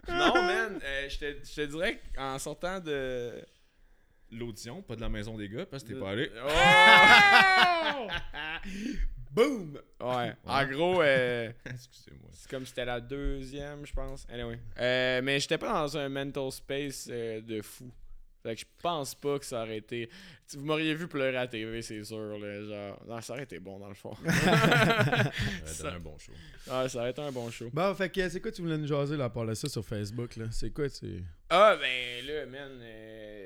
[0.08, 3.42] non, man, euh, je te- je te dirais qu'en sortant de.
[4.30, 6.30] L'audition, pas de la maison des gars, parce que t'es pas allé.
[6.44, 8.08] Oh!
[9.34, 9.78] Boom!
[10.00, 12.30] ouais, en gros, euh, Excusez-moi.
[12.32, 14.26] c'est comme si c'était la deuxième, je pense.
[14.32, 14.58] Anyway.
[14.78, 17.90] Euh, mais j'étais pas dans un mental space euh, de fou.
[18.42, 20.10] Fait que je pense pas que ça aurait été.
[20.46, 22.38] Tu- Vous m'auriez vu pleurer à la TV, c'est sûr.
[22.38, 23.02] Là, genre...
[23.08, 24.12] Non, ça aurait été bon dans le fond.
[24.26, 25.32] Ça
[25.64, 26.32] Ça- donne un bon show.
[26.70, 27.70] ouais, ça aurait été un bon show.
[27.72, 29.82] Bon, fait que c'est quoi tu voulais nous jaser là, à part de ça sur
[29.82, 30.44] Facebook, là?
[30.50, 31.22] C'est quoi, c'est...
[31.48, 32.78] Ah, ben là, man.
[32.82, 33.43] euh,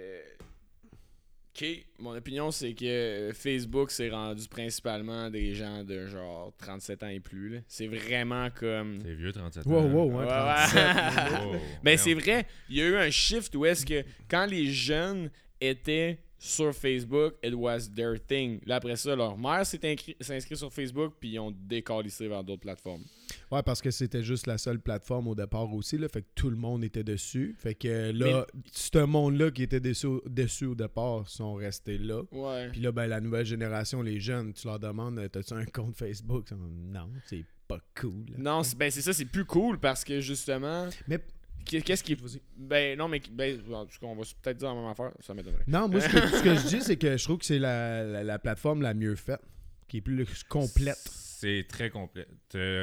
[1.60, 1.66] Ok,
[1.98, 7.08] mon opinion, c'est que euh, Facebook s'est rendu principalement des gens de genre 37 ans
[7.08, 7.48] et plus.
[7.48, 7.58] là.
[7.66, 8.98] C'est vraiment comme.
[9.02, 9.70] T'es vieux, 37 ans.
[9.70, 10.74] Wow, wow, ouais, Ouais, 37.
[10.76, 11.46] ouais.
[11.46, 11.60] Wow.
[11.82, 15.30] Ben, c'est vrai, il y a eu un shift où est-ce que quand les jeunes
[15.60, 18.60] étaient sur Facebook, it was their thing.
[18.64, 22.28] Là, après ça, leur mère s'est inscrit, s'est inscrite sur Facebook, puis ils ont décalissé
[22.28, 23.02] vers d'autres plateformes.
[23.50, 26.50] Ouais, parce que c'était juste la seule plateforme au départ aussi, là, fait que tout
[26.50, 27.54] le monde était dessus.
[27.58, 32.22] Fait que là, ce monde-là qui était dessus, dessus au départ sont restés là.
[32.32, 32.68] Ouais.
[32.70, 36.50] Puis là, ben, la nouvelle génération, les jeunes, tu leur demandes, t'as-tu un compte Facebook?
[36.52, 38.24] Non, c'est pas cool.
[38.36, 40.88] Non, c'est- ben c'est ça, c'est plus cool parce que justement.
[41.06, 41.20] Mais-
[41.64, 42.18] Qu'est- Qu'est-ce qui est.
[42.56, 45.34] Ben non, mais ben, en tout cas, on va peut-être dire la même affaire, ça
[45.34, 45.64] m'étonnerait.
[45.66, 48.04] Non, moi, ce que, ce que je dis, c'est que je trouve que c'est la,
[48.04, 49.40] la, la plateforme la mieux faite,
[49.86, 50.96] qui est plus complète.
[51.40, 52.26] C'est très complet.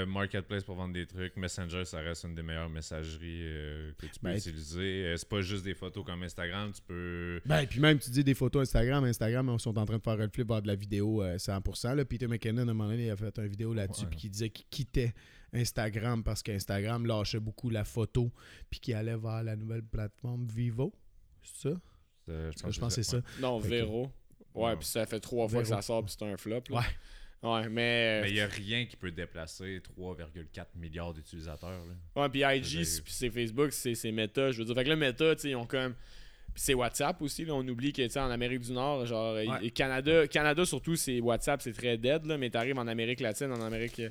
[0.07, 1.35] Marketplace pour vendre des trucs.
[1.35, 5.05] Messenger, ça reste une des meilleures messageries euh, que tu peux Ben, utiliser.
[5.07, 6.71] Euh, c'est pas juste des photos comme Instagram.
[6.73, 7.41] Tu peux.
[7.45, 9.03] Ben, puis même, tu dis des photos Instagram.
[9.03, 11.95] Instagram, ils sont en train de faire un flip vers de la vidéo euh, 100%.
[11.95, 12.05] Là.
[12.05, 14.09] Peter McKinnon, à un moment donné, il a fait une vidéo là-dessus, Ouais.
[14.09, 15.13] puis qui disait qu'il quittait
[15.51, 18.31] Instagram parce qu'Instagram lâchait beaucoup la photo,
[18.69, 20.93] puis qu'il allait vers la nouvelle plateforme Vivo.
[21.43, 21.75] C'est ça?
[22.29, 23.21] euh, Je pense que c'est ça.
[23.41, 24.09] Non, Véro.
[24.53, 26.61] Ouais, puis ça fait trois fois que ça sort, puis c'est un flop.
[26.69, 26.77] Là.
[26.77, 26.85] Ouais.
[27.45, 28.21] Ouais, mais.
[28.21, 31.69] Mais il n'y a rien qui peut déplacer 3,4 milliards d'utilisateurs.
[31.69, 32.21] là.
[32.23, 34.51] Ouais, puis IG, c'est- Facebook, c'est Meta.
[34.51, 35.93] Je veux dire, fait que là, Meta, ils ont comme.
[36.53, 39.35] Puis c'est WhatsApp aussi, là, on oublie que, tu sais, en Amérique du Nord, genre,
[39.35, 39.45] Ouais.
[39.61, 43.51] et Canada, Canada surtout, c'est WhatsApp, c'est très dead, là, mais t'arrives en Amérique latine,
[43.51, 44.01] en Amérique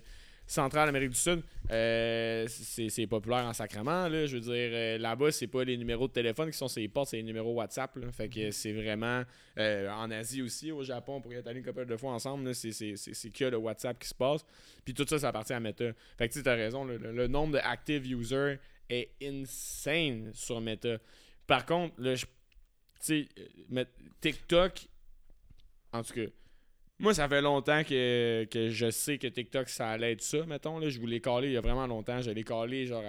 [0.46, 4.08] Centrale Amérique du Sud, euh, c'est populaire en sacrement.
[4.08, 4.26] Là.
[4.26, 6.88] Je veux dire, euh, là-bas, c'est pas les numéros de téléphone qui sont sur les
[6.88, 7.96] portes, c'est les numéros WhatsApp.
[7.96, 8.12] là.
[8.12, 9.22] Fait que c'est vraiment.
[9.58, 12.54] euh, en Asie aussi, au Japon, pour y être allé une couple de fois ensemble,
[12.54, 14.44] c'est- que le WhatsApp qui se passe.
[14.84, 15.92] Puis tout ça, ça appartient à Meta.
[16.18, 18.56] Fait que tu as raison, le, le- le nombre de active users
[18.90, 20.98] est insane sur Meta.
[21.46, 21.94] Par contre,
[23.70, 23.86] met-
[24.20, 24.88] TikTok,
[25.92, 26.26] en tout cas,
[26.98, 30.78] moi, ça fait longtemps que, que je sais que TikTok, ça allait être ça, mettons.
[30.78, 32.22] Là, je voulais caler il y a vraiment longtemps.
[32.22, 33.02] Je l'ai calé, genre,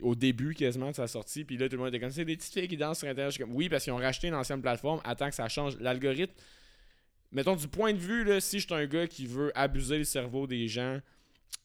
[0.00, 1.44] au début quasiment de sa sortie.
[1.44, 3.32] Puis là, tout le monde était comme, c'est des petites filles qui dansent sur Internet.
[3.32, 5.00] Je suis comme, oui, parce qu'ils ont racheté une ancienne plateforme.
[5.04, 5.76] Attends que ça change.
[5.78, 6.32] L'algorithme,
[7.32, 10.04] mettons, du point de vue, là, si je suis un gars qui veut abuser le
[10.04, 11.00] cerveau des gens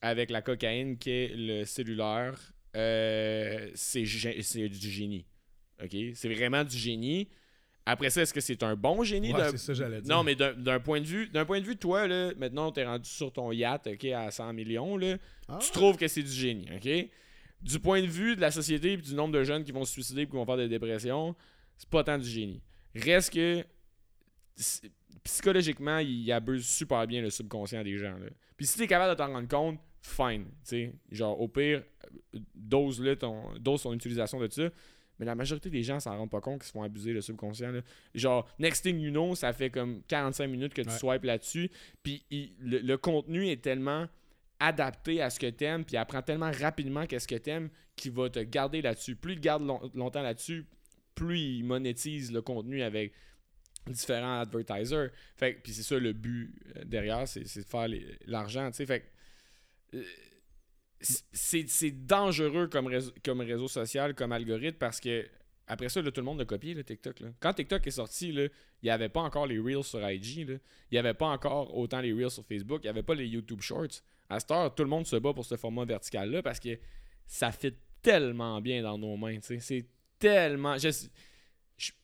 [0.01, 2.38] avec la cocaïne qui est le cellulaire,
[2.76, 5.26] euh, c'est du génie.
[6.13, 7.30] C'est vraiment du génie.
[7.88, 9.31] Après ça, est-ce que c'est un bon génie?
[9.33, 10.15] Ouais, de- c'est ça que j'allais dire.
[10.15, 13.07] non, mais d'un point de vue, d'un point de vue, toi, là, maintenant, t'es rendu
[13.09, 15.17] sur ton yacht, ok, à 100 millions, là,
[15.47, 17.09] Ah, tu trouves que c'est du génie, ok?
[17.61, 19.91] Du point de vue de la société et du nombre de jeunes qui vont se
[19.93, 21.36] suicider et qui vont faire des dépressions,
[21.77, 22.61] c'est pas tant du génie.
[22.95, 23.63] Reste que
[25.23, 28.17] psychologiquement, il abuse super bien le subconscient des gens.
[28.17, 28.27] Là.
[28.57, 30.45] Puis si t'es capable de t'en rendre compte, fine.
[30.45, 30.93] tu sais.
[31.11, 31.83] Genre, au pire,
[32.36, 34.69] euh, dose-le ton, dose ton utilisation de ça.
[35.20, 37.72] Mais la majorité des gens s'en rendent pas compte qu'ils se font abuser le subconscient.
[37.72, 37.82] là.
[38.13, 40.97] Genre, next thing you know, ça fait comme 45 minutes que tu Ouais.
[40.97, 41.70] swipes là-dessus.
[42.03, 44.07] Puis il- le, le contenu est tellement
[44.59, 48.39] adapté à ce que t'aimes, puis apprend tellement rapidement qu'est-ce que t'aimes qu'il va te
[48.39, 49.16] garder là-dessus.
[49.16, 50.66] Plus il te garde long- longtemps là-dessus,
[51.13, 53.13] plus il monétise le contenu avec
[53.88, 55.09] différents advertisers.
[55.36, 57.88] Fait que- puis c'est ça le but euh, derrière, c'est de faire
[58.26, 58.86] l'argent, tu sais.
[58.86, 59.01] Fait
[59.91, 60.03] que, euh,
[61.31, 65.25] c'est dangereux comme réseau, social, comme algorithme, parce que
[65.67, 67.23] après ça, tout le monde a copié le TikTok.
[67.39, 68.51] Quand TikTok est sorti, il
[68.83, 70.37] n'y avait pas encore les Reels sur IG.
[70.37, 70.59] Il
[70.91, 72.81] n'y avait pas encore autant les Reels sur Facebook.
[72.83, 74.01] Il n'y avait pas les YouTube Shorts.
[74.29, 76.77] À cette heure, tout le monde se bat pour ce format vertical-là parce que
[77.25, 79.39] ça fit tellement bien dans nos mains.
[79.41, 79.87] C'est
[80.19, 80.75] tellement.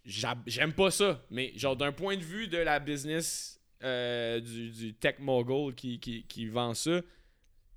[0.03, 5.19] J'aime pas ça, mais genre d'un point de vue de la business euh, du, tech
[5.19, 7.01] mogul qui vend ça,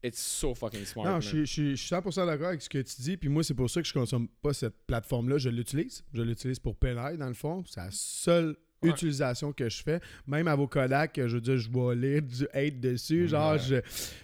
[0.05, 1.07] it's so fucking smart.
[1.09, 3.17] Non, je suis- je suis je suis 100% d'accord avec ce que tu dis.
[3.17, 5.39] Puis moi, c'est pour ça que je consomme pas cette plateforme-là.
[5.39, 6.05] Je l'utilise.
[6.13, 7.65] Je l'utilise pour Penai, dans le fond.
[7.67, 8.91] C'est la seule Ouais.
[8.91, 10.01] utilisation que je fais.
[10.27, 13.29] Même à vos Kodak, je veux dire, je vais lire du hate dessus.
[13.29, 13.77] Genre, je.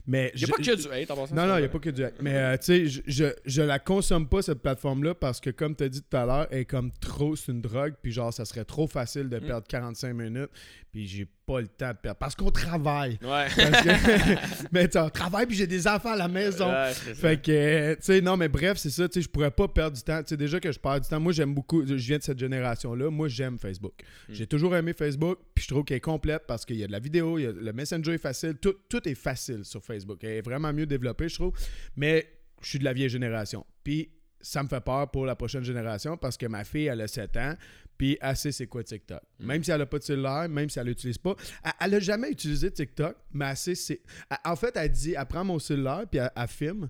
[0.07, 1.35] Mais Il n'y a je- pas que du hate en passant.
[1.35, 2.15] Non, non, il n'y a pas que du hack.
[2.21, 5.75] Mais euh, tu sais, je, je, je la consomme pas, cette plateforme-là, parce que, comme
[5.77, 8.33] tu as dit tout à l'heure, elle est comme trop, c'est une drogue, puis genre,
[8.33, 9.47] ça serait trop facile de Mm.
[9.47, 10.51] perdre 45 minutes,
[10.93, 12.19] puis j'ai pas le temps de perdre.
[12.19, 13.19] Parce qu'on travaille.
[13.23, 13.47] Ouais.
[13.57, 16.71] Parce que, mais tu sais, on travaille, puis j'ai des enfants à la maison.
[16.71, 16.93] Ouais.
[16.93, 19.67] Fait que, euh, tu sais, non, mais bref, c'est ça, tu sais, je pourrais pas
[19.69, 20.19] perdre du temps.
[20.23, 22.39] Tu sais, déjà que je perds du temps, moi, j'aime beaucoup, je viens de cette
[22.39, 23.95] génération-là, moi, j'aime Facebook.
[24.29, 24.33] Mm.
[24.35, 26.93] J'ai toujours aimé Facebook, puis je trouve qu'elle est complète parce qu'il y a de
[26.93, 30.23] la vidéo, il y a- le Messenger est facile, tout, tout est facile sur Facebook.
[30.23, 31.53] Elle est vraiment mieux développée, je trouve.
[31.97, 32.29] Mais
[32.61, 33.65] je suis de la vieille génération.
[33.83, 34.11] Puis
[34.43, 37.37] ça me fait peur pour la prochaine génération parce que ma fille, elle a 7
[37.37, 37.55] ans,
[37.99, 39.21] puis elle sait c'est quoi TikTok.
[39.39, 39.47] Mm.
[39.47, 41.35] Même si elle a pas de cellulaire, même si elle l'utilise pas.
[41.65, 44.01] Elle, elle a jamais utilisé TikTok, mais elle sait c'est...
[44.45, 46.89] En fait, elle dit, elle prend mon cellulaire, puis elle, elle filme,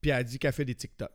[0.00, 1.10] puis elle dit qu'elle fait des TikTok.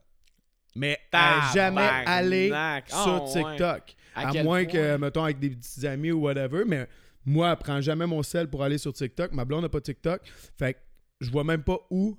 [0.75, 2.47] Mais elle n'est jamais allée
[2.85, 3.31] sur Ah, ouais.
[3.33, 3.95] TikTok.
[4.15, 4.65] À moins point?
[4.65, 6.87] que, mettons, avec des petits amis ou whatever, mais
[7.25, 9.31] moi, elle prend jamais mon sel pour aller sur TikTok.
[9.33, 10.21] Ma blonde n'a pas TikTok.
[10.57, 10.79] Fait que
[11.21, 12.17] je vois même pas où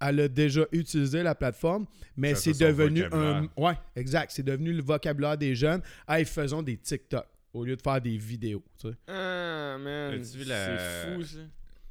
[0.00, 3.08] elle a déjà utilisé la plateforme, mais c'est devenu un.
[3.08, 3.48] vocabulaire.
[3.56, 4.32] Ouais, exact.
[4.32, 5.80] C'est devenu le vocabulaire des jeunes.
[6.08, 8.62] Hey, faisons des TikTok au lieu de faire des vidéos.
[8.78, 8.94] tu sais.
[9.08, 10.22] Ah, man.
[10.22, 11.38] C'est fou, ça.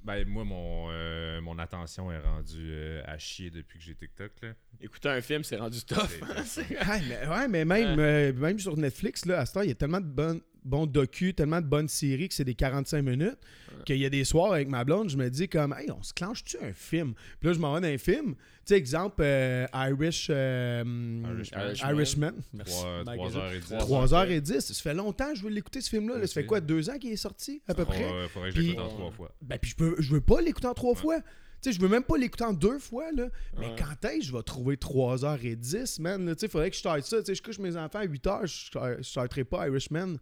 [0.03, 4.31] Ben, moi, mon, euh, mon attention est rendue euh, à chier depuis que j'ai TikTok.
[4.41, 4.49] Là.
[4.81, 5.97] Écouter un film, c'est rendu tough.
[6.45, 9.69] C'est- Ouais, mais, ouais, mais même, euh, même sur Netflix, là, à ce temps, il
[9.69, 13.01] y a tellement de bonnes, bons docus, tellement de bonnes séries que c'est des 45
[13.01, 13.37] minutes,
[13.85, 16.13] qu'il y a des soirs avec ma blonde, je me dis comme, hey, on se
[16.13, 17.13] clenche-tu un film?
[17.39, 18.35] Puis là, je m'en vais dans un film.
[18.35, 18.39] Tu
[18.73, 20.83] sais, exemple, euh, Irish, euh,
[21.25, 21.61] Irishman.
[21.65, 21.89] Irishman.
[21.95, 22.31] Irishman.
[22.53, 22.73] Merci.
[22.79, 23.77] Trois- Magasin.
[23.79, 24.53] trois heures et dix.
[24.57, 24.73] 3h10.
[24.73, 26.17] Ça fait longtemps que je veux l'écouter, ce film-là.
[26.19, 26.27] là.
[26.27, 28.03] Ça fait quoi, deux ans qu'il est sorti, à peu près?
[28.07, 29.35] Faudrait, faudrait que Puis- j'écoute en trois fois.
[29.41, 31.19] Ben, puis je, peux, je veux pas l'écouter en trois fois.
[31.61, 33.27] Tu sais, je veux même pas l'écouter en deux fois, là.
[33.57, 33.75] Mais Ouais.
[33.77, 36.25] quand est-ce que je vais trouver 3h10, man?
[36.33, 37.19] Tu sais, faudrait que je starte ça.
[37.19, 40.15] Tu sais, je couche mes enfants à 8h, je je starterai pas Irishman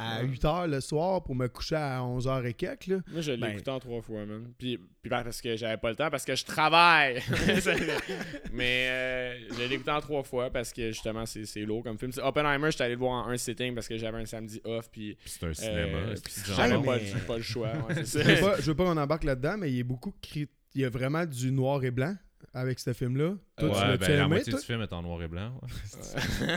[0.00, 0.26] à Ouais.
[0.28, 2.96] 8h le soir pour me coucher à 11h et quelques, là.
[3.12, 4.52] Moi, je l'ai Ben- écouté en trois fois, man.
[4.58, 7.22] Puis, puis parce que j'avais pas le temps, parce que je travaille.
[8.52, 11.98] Mais euh, je l'ai écouté en trois fois parce que justement, c'est c'est lourd comme
[11.98, 12.12] film.
[12.12, 14.88] C'est Oppenheimer, j'étais allé le voir en un sitting parce que j'avais un samedi off.
[14.90, 15.98] Puis Puis c'est un euh, cinéma.
[16.28, 17.68] c'est j'avais pas, le- pas le choix.
[17.88, 19.84] ouais, c'est Je veux pas, je veux pas qu'on embarque là-dedans, mais il y a
[19.84, 22.14] beaucoup cri- Il y a vraiment du noir et blanc
[22.54, 23.34] avec ce film-là.
[23.58, 24.60] Toi, tu Ouais, ben, la aimé, moitié toi?
[24.60, 25.52] du film est en noir et blanc.
[25.62, 26.56] ouais.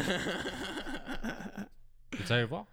[2.32, 2.66] Aller voir?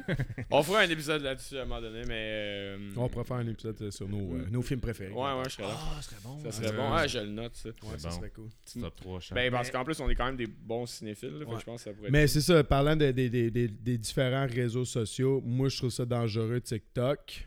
[0.50, 2.14] On fera un épisode là-dessus à un moment donné, mais.
[2.30, 5.12] euh, On pourrait faire un épisode euh, sur nos, euh, nos films préférés.
[5.12, 5.74] Ouais, ouais, je serais là.
[5.76, 6.38] Ah, ce serait bon.
[6.42, 6.76] Ça serait Ouais.
[6.76, 6.92] bon.
[6.92, 7.68] Ah, je le note, ça.
[7.68, 8.16] Ouais, C'est ça bon.
[8.16, 8.48] serait cool.
[8.64, 9.34] Petit top 3 chaque.
[9.36, 11.82] Ben, parce qu'en plus, on est quand même des bons cinéphiles, là, fait je pense
[11.84, 12.28] que ça pourrait Mais être.
[12.30, 16.04] c'est ça, parlant de- des- des- des- des différents réseaux sociaux, moi je trouve ça
[16.04, 17.46] dangereux TikTok.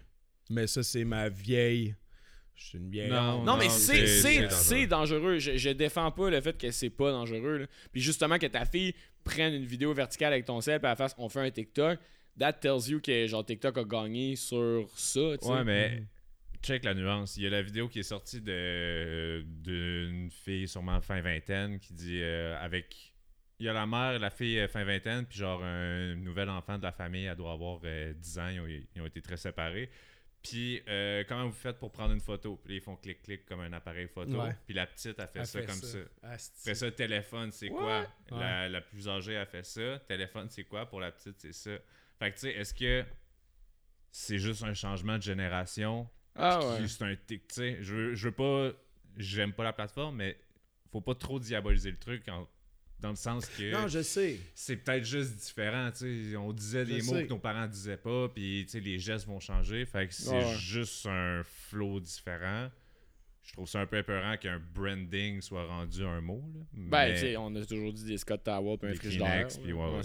[0.51, 1.95] Mais ça, c'est ma vieille.
[2.59, 3.07] Je suis une.
[3.07, 3.43] Non.
[3.43, 4.49] Non, mais c'est- c'est- c'est c'est
[4.81, 5.39] c'est dangereux.
[5.39, 7.57] Je, je défends pas le fait que c'est pas dangereux.
[7.59, 7.65] là.
[7.91, 8.93] Puis justement, que ta fille
[9.23, 11.97] prenne une vidéo verticale avec ton sel et elle fasse on fait un TikTok,
[12.37, 15.19] that tells you que genre TikTok a gagné sur ça.
[15.21, 16.03] Ouais, mais
[16.61, 17.37] check la nuance.
[17.37, 21.93] Il y a la vidéo qui est sortie de d'une fille sûrement fin vingtaine qui
[21.93, 23.13] dit euh, avec
[23.61, 26.77] il y a la mère, la fille euh, fin vingtaine, puis genre un nouvel enfant
[26.77, 29.35] de la famille, elle doit avoir euh, 10 ans, ils ont, ils ont été très
[29.35, 29.89] séparés.
[30.41, 32.55] Puis euh, comment vous faites pour prendre une photo?
[32.63, 34.41] Puis ils font clic-clic comme un appareil photo.
[34.41, 34.55] Ouais.
[34.65, 35.97] Puis la petite a fait Elle ça fait comme ça.
[36.23, 38.01] Après ça, téléphone, c'est quoi?
[38.31, 38.39] Ouais.
[38.39, 39.99] La, la plus âgée a fait ça.
[40.07, 40.85] Téléphone, c'est quoi?
[40.85, 41.71] Pour la petite, c'est ça.
[42.19, 43.03] Fait que tu sais, est-ce que
[44.11, 46.09] c'est juste un changement de génération?
[46.35, 46.87] Ah ouais.
[46.87, 47.77] C'est un tic, tu sais.
[47.81, 48.71] Je veux, je veux pas.
[49.17, 50.39] J'aime pas la plateforme, mais
[50.91, 52.47] faut pas trop diaboliser le truc en-
[53.01, 54.39] dans le sens que Non, je sais.
[54.53, 56.35] c'est peut-être juste différent, tu sais.
[56.35, 57.23] On disait Je des mots sais.
[57.25, 59.85] que nos parents disaient pas, puis tu sais, les gestes vont changer.
[59.85, 60.55] Fait que c'est Ouais.
[60.57, 62.69] juste un flow différent.
[63.41, 66.43] Je trouve ça un peu épeurant qu'un branding soit rendu un mot.
[66.53, 66.61] Là.
[66.73, 69.47] Ben, tu sais, on a toujours dit des Scott Tower puis un des frigidaire.
[69.65, 69.97] Ouais, Ouais,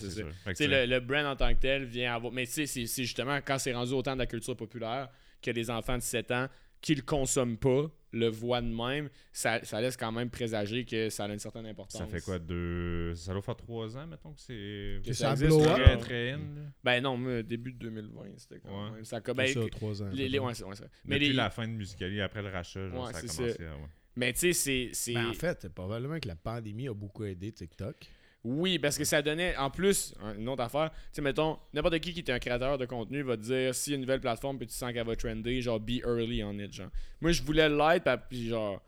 [0.46, 2.32] ouais, c'est le, le brand en tant que tel vient avoir.
[2.32, 5.10] Mais tu sais, c'est- c'est justement quand c'est rendu autant de la culture populaire
[5.42, 6.48] que les enfants de 7 ans
[6.84, 11.08] qui le consomment pas le voient de même, ça, ça laisse quand même présager que
[11.08, 11.98] ça a une certaine importance.
[12.00, 13.12] Ça fait quoi, deux...
[13.14, 15.00] Ça doit faire trois ans, mettons, que c'est...
[15.02, 15.72] Que Que ça ça existe, up.
[15.82, 16.40] Très, très in.
[16.84, 18.90] Ben non, début de 2020, c'était quand Ouais.
[18.92, 19.04] même.
[19.04, 20.10] Ça, Ben, ben, ça, trois ans.
[20.12, 22.50] les, les- ouais, c'est- ouais, c'est- Mais, Depuis les- la fin de Musicali, après le
[22.50, 23.62] rachat, genre, Ouais, ça a commencé ça.
[23.64, 23.74] à...
[23.76, 23.88] ouais.
[24.14, 24.90] mais tu sais, c'est.
[24.92, 27.96] c'est- Ben, en fait, probablement que la pandémie a beaucoup aidé TikTok.
[28.44, 31.98] Oui, parce que ça donnait, en plus, un- une autre affaire, tu sais, mettons, n'importe
[32.00, 34.66] qui qui est un créateur de contenu va te dire, a une nouvelle plateforme, puis
[34.66, 36.90] tu sens qu'elle va trender, genre, be early on it, genre.
[37.22, 38.82] Moi, je voulais l'être, puis- puis genre,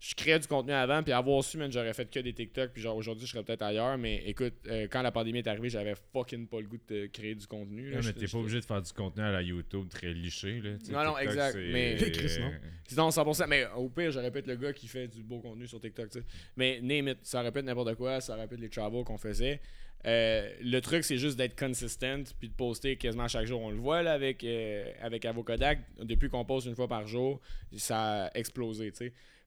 [0.00, 2.80] je créais du contenu avant, puis avoir su, man, j'aurais fait que des TikTok, puis
[2.82, 5.94] genre, aujourd'hui, je serais peut-être ailleurs, mais écoute, euh, quand la pandémie est arrivée, j'avais
[6.12, 7.90] fucking pas le goût de créer du contenu.
[7.90, 7.98] là.
[7.98, 10.78] Ouais, mais t'es pas obligé de faire du contenu à la YouTube très liché, là.
[10.78, 12.52] tu sais, Non, non, TikTok, exact, mais- Chris, non?
[12.86, 13.46] Sinon, 100%.
[13.48, 16.10] Mais au pire, j'aurais pu être le gars qui fait du beau contenu sur TikTok,
[16.10, 16.24] tu sais.
[16.56, 19.60] Mais name it, ça être n'importe quoi, ça être les travels qu'on faisait.
[20.06, 23.60] Euh, le truc, c'est juste d'être consistent puis de poster quasiment chaque jour.
[23.60, 25.80] On le voit là avec, euh, avec Avocodac.
[26.00, 27.40] Depuis qu'on poste une fois par jour,
[27.76, 28.92] ça a explosé.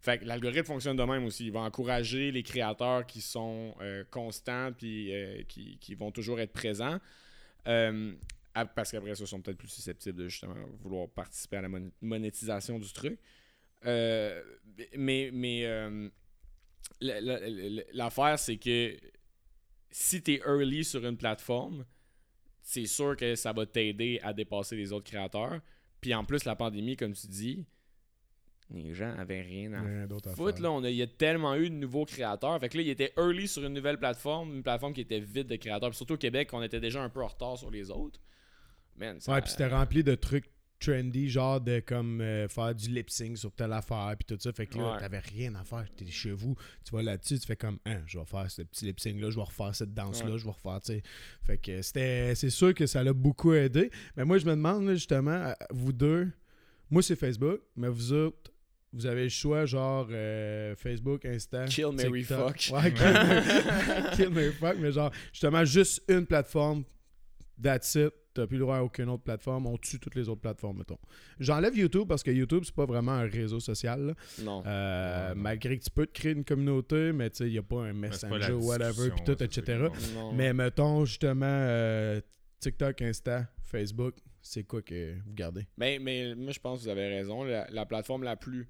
[0.02, 1.46] Fait que l'algorithme fonctionne de même aussi.
[1.46, 6.40] Il va encourager les créateurs qui sont euh, constants puis euh, qui, qui vont toujours
[6.40, 7.00] être présents.
[7.64, 11.92] Parce qu'après ça, ils sont peut-être plus susceptibles de justement vouloir participer à la mon-
[12.02, 13.18] monétisation du truc.
[13.86, 15.64] Mais mais
[17.00, 18.96] la- la- la- l'affaire, c'est que
[19.92, 21.86] si tu es early sur une plateforme,
[22.62, 25.60] c'est sûr que ça va t'aider à dépasser les autres créateurs.
[26.00, 27.66] Puis en plus, la pandémie, comme tu dis,
[28.74, 30.08] les gens avaient rien à Rien à
[30.54, 30.64] faire.
[30.64, 32.58] là, on a, il y a tellement eu de nouveaux créateurs.
[32.60, 35.48] Fait que là, il était early sur une nouvelle plateforme, une plateforme qui était vide
[35.48, 35.90] de créateurs.
[35.90, 38.20] Puis surtout au Québec, on était déjà un peu en retard sur les autres.
[38.96, 40.51] Man, ça- Ouais, puis c'était rempli de trucs
[40.82, 44.52] trendy, genre de comme euh, faire du lip sync sur telle affaire, puis tout ça.
[44.52, 45.00] Fait que là, Ouais.
[45.00, 45.86] t'avais rien à faire.
[45.96, 48.86] T'es chez vous, tu vas là-dessus, tu fais comme, hein, je vais faire ce petit
[48.86, 50.38] lip sync-là, je vais refaire cette danse-là, Ouais.
[50.40, 51.04] je vais refaire, tu sais.
[51.44, 53.92] Fait que c'était, c'est sûr que ça l'a beaucoup aidé.
[54.18, 56.30] Mais moi, je me demande, là, justement, à- vous deux,
[56.90, 58.52] moi, c'est Facebook, mais vous autres,
[58.94, 61.64] vous avez le choix, genre euh, Facebook, Insta.
[61.66, 62.60] Kill, TikTok.
[62.62, 62.72] fuck.
[62.74, 62.92] Ouais,
[64.16, 66.84] kill, marry, fuck, mais genre, justement, juste une plateforme,
[67.62, 68.12] that's it.
[68.34, 69.68] T'as plus le droit à aucune autre plateforme.
[69.68, 70.98] On tue toutes les autres plateformes, mettons.
[71.40, 74.06] J'enlève YouTube parce que YouTube, c'est pas vraiment un réseau social.
[74.08, 74.14] là.
[74.44, 74.64] Non.
[74.66, 75.42] Euh, Ouais, non.
[75.42, 77.84] malgré que tu peux te créer une communauté, mais tu sais, il n'y a pas
[77.84, 79.88] un c'est pas messenger la ou whatever, discussion, puis tout, ouais, c'est ça etc.
[80.10, 80.32] qui non.
[80.34, 82.22] Mais mettons, justement, euh,
[82.60, 85.68] TikTok, Insta, Facebook, c'est quoi que vous gardez?
[85.78, 87.44] Mais, mais moi, je pense que vous avez raison.
[87.44, 88.68] La, la plateforme la plus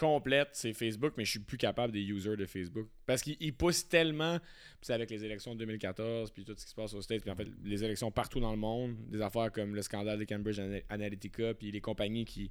[0.00, 2.88] complète, c'est Facebook, mais je suis plus capable des users de Facebook.
[3.06, 4.46] Parce qu'ils ils poussent tellement, puis
[4.80, 7.30] c'est avec les élections de 2014, puis tout ce qui se passe aux States, puis
[7.30, 10.58] en fait, les élections partout dans le monde, des affaires comme le scandale de Cambridge
[10.58, 12.50] Ana- Analytica, puis les compagnies qui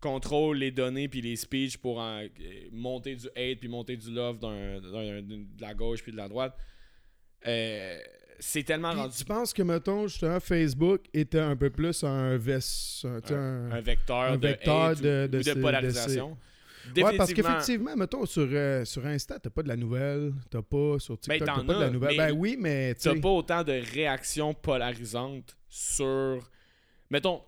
[0.00, 2.28] contrôlent les données puis les speeches pour en- euh,
[2.72, 6.16] monter du hate puis monter du love d'un- d'un- d'une- de la gauche puis de
[6.16, 6.56] la droite.
[7.46, 7.98] Euh,
[8.38, 12.36] c'est tellement Puis, rendu tu penses que, mettons, justement, Facebook était un peu plus un
[12.36, 13.10] vecteur,
[14.32, 16.36] un de, vecteur hate ou- de- ou de de, ces- de polarisation.
[16.96, 20.98] Ouais, parce qu'effectivement, mettons, sur, euh, sur Insta, t'as pas de la nouvelle, t'as pas
[20.98, 22.16] sur TikTok, Ben, t'as pas de la nouvelle.
[22.16, 26.50] Ben oui, mais T'as pas autant de réactions polarisantes sur.
[27.10, 27.42] Mettons,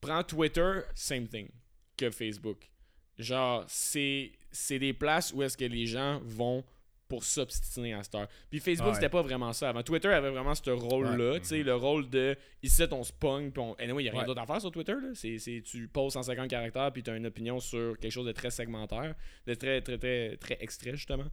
[0.00, 1.48] prends Twitter, same thing
[1.96, 2.70] que Facebook.
[3.18, 6.64] Genre, c'est c'est des places où est-ce que les gens vont
[7.08, 8.28] pour s'obstiner à cette heure.
[8.50, 8.94] Puis Facebook, Ouais.
[8.94, 9.68] c'était pas vraiment ça.
[9.68, 13.50] Avant, Twitter avait vraiment ce rôle-là, tu sais, le rôle de ici, on se pogne,
[13.50, 13.74] puis on.
[13.74, 14.26] Anyway, il y a rien Ouais.
[14.26, 15.10] d'autre à faire sur Twitter, là.
[15.14, 18.50] C'est, tu poses 150 caractères, puis tu as une opinion sur quelque chose de très
[18.50, 19.14] segmentaire,
[19.46, 21.26] de très, très, très, très extrait, justement.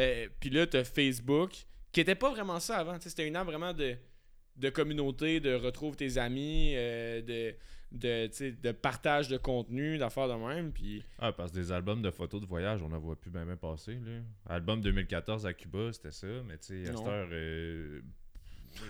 [0.00, 1.52] Euh, puis là, t'as Facebook,
[1.92, 2.98] qui était pas vraiment ça avant.
[2.98, 3.96] tu C'était une app vraiment de,
[4.56, 7.54] de communauté, de retrouve tes amis, euh, de,
[7.92, 8.28] de,
[8.62, 10.72] de partage de contenu, d'affaires de même.
[10.72, 13.44] Puis Ah, parce que des albums de photos de voyage, on n'en voit plus bien
[13.44, 13.94] bien passer.
[13.94, 14.20] Là.
[14.54, 17.28] Album 2014 à Cuba, c'était ça, mais tu sais, à cette heure.
[17.32, 18.00] euh,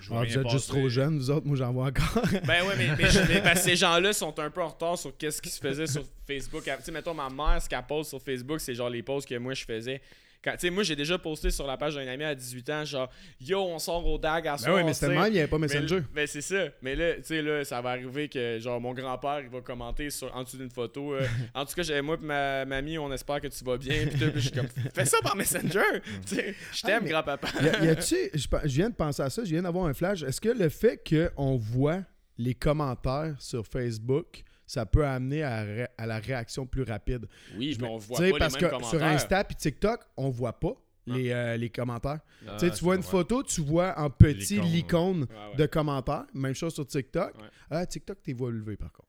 [0.00, 2.22] je vois Ah, vous êtes juste trop jeunes, vous autres, moi j'en vois encore.
[2.46, 5.86] Ben ouais, mais, ces gens-là sont un peu en retard sur qu'est-ce qui se faisait
[5.86, 6.64] sur Facebook.
[6.64, 9.36] Tu sais, mettons, ma mère, ce qu'elle poste sur Facebook, c'est genre les posts que
[9.36, 10.00] moi je faisais.
[10.46, 13.58] Quand- moi j'ai déjà posté sur la page d'un ami à 18 ans, genre Yo,
[13.60, 14.76] on sort au DAG à Ben soir.
[14.76, 15.96] oui, mais c'était il n'y avait pas Mais Messenger.
[15.96, 16.64] là- Ben c'est ça.
[16.82, 20.10] Mais là, tu sais, là, ça va arriver que genre mon grand-père, il va commenter
[20.10, 21.14] sur, en dessous d'une photo.
[21.14, 24.06] euh, en tout cas, moi et ma mamie, on espère que tu vas bien.
[24.06, 25.80] Puis je suis comme, fais ça par Messenger.
[26.26, 27.48] Tu sais, je t'aime, Ah, mais- grand-papa.
[27.60, 30.22] Y y a-tu, je viens de penser à ça, je viens d'avoir un flash.
[30.22, 32.02] Est-ce que le fait qu'on voit
[32.38, 37.26] les commentaires sur Facebook, ça peut amener à, ré- à la réaction plus rapide?
[37.56, 38.88] Oui, Je puis me- on voit pas parce les mêmes que commentaires.
[39.00, 40.74] sur Insta et TikTok, on voit pas
[41.06, 42.18] les, euh, les commentaires.
[42.48, 45.56] Ah, tu sais, tu je vois une photo, tu vois en petit L'icône, ouais.
[45.56, 46.26] de commentaires.
[46.34, 47.34] Même chose sur TikTok.
[47.36, 47.48] Ouais.
[47.70, 49.08] Ah, TikTok, t'es vois lever par contre.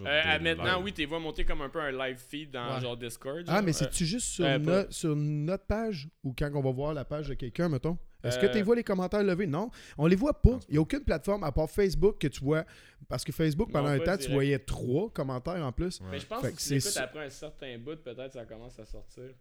[0.00, 0.84] Euh, maintenant, lives.
[0.84, 2.80] oui, t'es vois monter comme un peu un live feed dans Ouais.
[2.80, 3.44] genre Discord.
[3.48, 6.62] Ah, mais Euh, c'est-tu juste sur, euh, no- pas- sur notre page ou quand on
[6.62, 7.98] va voir la page de quelqu'un, mettons?
[8.24, 9.46] Est-ce que Euh, tu vois les commentaires levés?
[9.46, 10.58] Non, on les voit pas.
[10.68, 12.64] Il n'y a aucune plateforme à part Facebook que tu vois.
[13.08, 16.00] Parce que Facebook, Non, pendant un temps, tu voyais trois commentaires en plus.
[16.10, 18.84] Mais je pense Fait que si tu après un certain bout, peut-être ça commence à
[18.84, 19.34] sortir.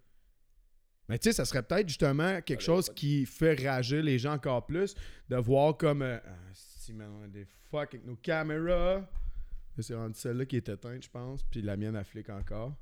[1.09, 4.33] Mais tu sais, ça serait peut-être justement quelque Allez, chose qui fait réagir les gens
[4.33, 4.95] encore plus,
[5.29, 6.01] de voir comme.
[6.03, 9.07] euh, ah, si, man, on a des fuck avec nos caméras.
[9.79, 12.75] C'est rendu celle-là qui est éteinte, je pense, puis la mienne, elle flique encore.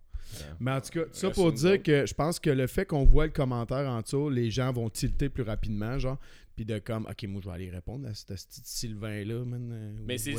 [0.60, 3.26] Mais en tout cas, ça pour dire que je pense que le fait qu'on voit
[3.26, 6.18] le commentaire en dessous, les gens vont tilter plus rapidement, genre,
[6.56, 9.70] puis de comme, ok, moi je vais aller répondre à ce petit Sylvain-là, man.
[9.72, 10.34] euh, Mais c'est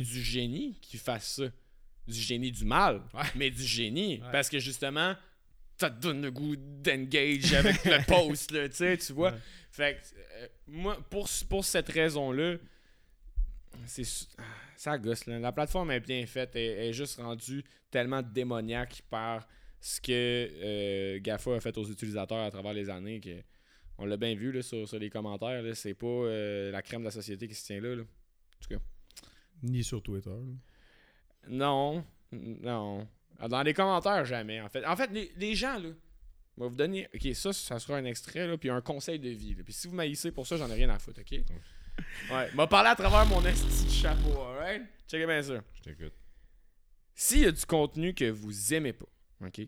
[0.00, 1.44] du génie qui fasse ça.
[2.08, 3.22] Du génie du mal, Ouais.
[3.36, 4.14] mais du génie.
[4.20, 4.28] Ouais.
[4.32, 5.14] Parce que justement,
[5.78, 9.30] ça te donne le goût d'engage avec le post, là, tu vois.
[9.32, 9.38] Ouais.
[9.70, 12.56] Fait que, euh, moi, pour, pour cette raison-là,
[13.86, 14.04] c'est
[14.38, 14.42] ah,
[14.76, 15.38] ça gosse, là.
[15.38, 19.46] La plateforme est bien faite, elle, elle est juste rendue tellement démoniaque par
[19.80, 23.42] ce que euh, GAFA a fait aux utilisateurs à travers les années que
[23.98, 25.62] on l'a bien vu là, sur, sur les commentaires.
[25.74, 27.94] C'est pas euh, la crème de la société qui se tient là.
[27.96, 28.02] là.
[29.62, 30.30] Ni sur Twitter.
[31.48, 33.06] Non, non.
[33.48, 34.60] Dans les commentaires, jamais.
[34.60, 35.90] En fait, en fait les, les gens, là,
[36.56, 37.08] vous donner.
[37.14, 39.54] Ok, ça, ça sera un extrait, là, puis un conseil de vie.
[39.54, 39.62] là.
[39.64, 41.40] Puis si vous m'haïssez pour ça, j'en ai rien à foutre, ok?
[42.30, 44.82] Ouais, m'a parlé à travers mon esti de chapeau, alright?
[45.08, 45.62] Checkez bien ça.
[45.74, 46.14] Je t'écoute.
[47.14, 49.08] S'il y a du contenu que vous aimez pas,
[49.44, 49.60] ok?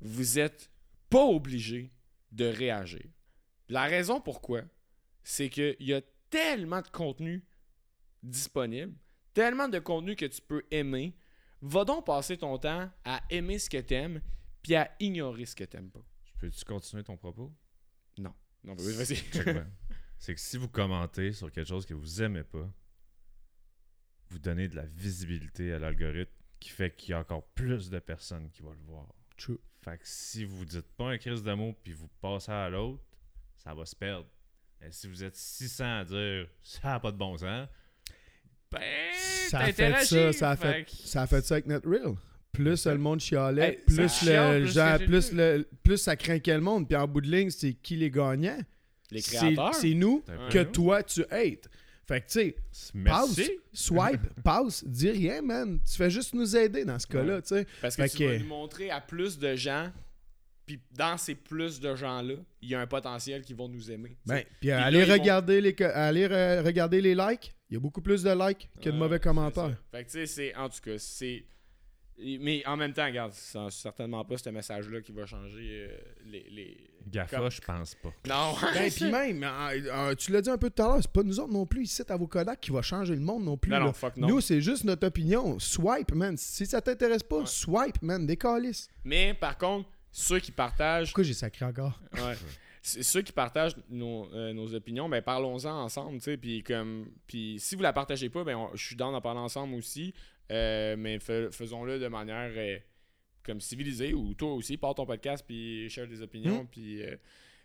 [0.00, 0.70] Vous êtes
[1.10, 1.92] pas obligé
[2.30, 3.04] de réagir.
[3.68, 4.62] La raison pourquoi,
[5.22, 6.00] c'est qu'il y a
[6.30, 7.44] tellement de contenu
[8.22, 8.94] disponible,
[9.34, 11.14] tellement de contenu que tu peux aimer.
[11.60, 14.20] Va donc passer ton temps à aimer ce que t'aimes,
[14.62, 16.04] puis à ignorer ce que t'aimes pas.
[16.38, 17.52] Peux-tu continuer ton propos?
[18.64, 19.64] Non, vas-y, vas-y.
[20.22, 22.72] C'est que si vous commentez sur quelque chose que vous aimez pas,
[24.28, 27.98] vous donnez de la visibilité à l'algorithme qui fait qu'il y a encore plus de
[27.98, 29.08] personnes qui vont le voir.
[29.36, 29.58] True.
[29.84, 33.02] Fait que si vous dites pas un crise de mots puis vous passez à l'autre,
[33.56, 34.28] ça va se perdre.
[34.80, 37.68] Mais si vous êtes 600 à dire ça a pas de bon sens,
[38.70, 38.80] Ben,
[39.48, 42.14] Ça a fait ça, ça a fait, ça a fait ça avec notre reel.
[42.52, 46.54] Plus le monde chialait, Hey, plus, ça le, plus genre, plus, le, plus ça craquait
[46.54, 46.86] le monde.
[46.86, 48.60] Puis en bout de ligne, c'est qui les gagnants?
[49.10, 49.74] Les C'est- créateurs.
[49.74, 50.64] C'est nous peu que nous.
[50.70, 51.68] toi, tu hates.
[52.06, 52.56] Fait que, tu sais,
[53.04, 53.40] passe,
[53.72, 55.78] swipe, passe, dis rien, man.
[55.88, 57.66] Tu fais juste nous aider dans ce cas-là, tu sais.
[57.80, 59.90] Parce que Fait tu que- vas nous montrer à plus de gens,
[60.66, 64.16] puis dans ces plus de gens-là, il y a un potentiel qui vont nous aimer.
[64.26, 67.54] Ben, puis là, allez, vont- regarder les, allez re- regarder les likes.
[67.70, 69.76] Il y a beaucoup plus de likes que de Ouais, mauvais commentaires.
[69.90, 70.54] Fait que tu sais, c'est.
[70.56, 71.44] En tout cas, c'est.
[72.18, 76.46] Mais en même temps, regarde, c'est certainement pas ce message-là qui va changer euh, les.
[76.50, 76.90] les...
[77.08, 78.12] GAFA, Comme- je pense pas.
[78.28, 81.10] Non, Ben, puis même, euh, euh, tu l'as dit un peu tout à l'heure, c'est
[81.12, 83.56] pas nous autres non plus ici à vos Kodak qui va changer le monde non
[83.56, 83.70] plus.
[83.70, 84.28] non, non, fuck non.
[84.28, 85.58] Nous, c'est juste notre opinion.
[85.58, 86.36] Swipe, man.
[86.36, 87.46] Si ça t'intéresse pas, Ouais.
[87.46, 88.26] swipe, man.
[88.26, 88.88] Décalisse.
[89.04, 91.08] Mais par contre, ceux qui partagent.
[91.08, 92.00] Pourquoi j'ai sacré encore?
[92.14, 92.34] Ouais.
[92.84, 97.06] C'est- Ceux qui partagent nos, euh, nos opinions, ben parlons-en ensemble, tu sais, puis comme
[97.28, 100.12] puis si vous la partagez pas, ben on- je suis dans d'en parler ensemble aussi,
[100.50, 102.78] euh, mais fais- faisons-le de manière euh,
[103.44, 107.16] comme civilisée ou toi aussi, pars ton podcast puis share des opinions, puis euh,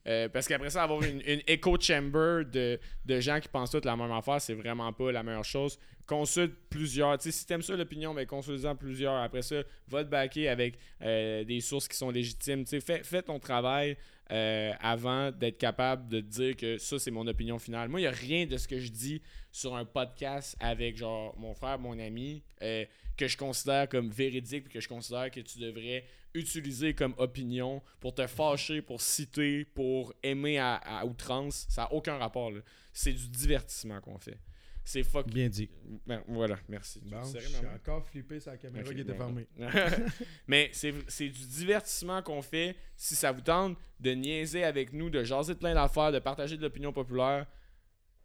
[0.08, 3.86] euh, parce qu'après ça, avoir une, une echo chamber de, de gens qui pensent toutes
[3.86, 7.18] la même affaire, c'est vraiment pas la meilleure chose consulte plusieurs.
[7.18, 9.16] Tu sais, si t'aimes ça l'opinion, ben consulte-en plusieurs.
[9.16, 9.58] Après ça,
[9.90, 12.64] va te backer avec euh, des sources qui sont légitimes.
[12.64, 13.98] Tu sais, fais, fais ton travail
[14.30, 17.88] avant d'être capable de te dire que ça, c'est mon opinion finale.
[17.88, 19.22] Moi, il n'y a rien de ce que je dis
[19.58, 22.86] sur un podcast avec genre mon frère, mon ami, euh,
[23.18, 26.06] que je considère comme véridique puis que je considère que tu devrais
[26.36, 31.66] utiliser comme opinion pour te fâcher, pour citer, pour aimer à, à outrance.
[31.70, 32.52] Ça n'a aucun rapport.
[32.52, 32.62] là.
[32.94, 34.38] C'est du divertissement qu'on fait.
[34.86, 35.28] C'est fuck.
[35.28, 35.70] Bien dit.
[36.06, 37.02] Ben, voilà, merci.
[37.04, 39.48] Bon, je suis encore flippé sur la caméra qui était ben, fermée.
[40.48, 42.76] Mais c'est c'est du divertissement qu'on fait.
[42.96, 46.56] Si ça vous tente de niaiser avec nous, de jaser de plein d'affaires, de partager
[46.56, 47.48] de l'opinion populaire,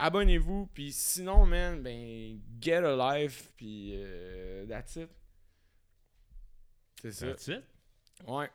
[0.06, 0.66] abonnez-vous.
[0.74, 3.50] Puis sinon, man, ben, get a life.
[3.56, 5.10] Puis euh, that's it.
[7.00, 7.26] C'est ça.
[7.28, 7.64] That's it?
[8.26, 8.48] Ouais.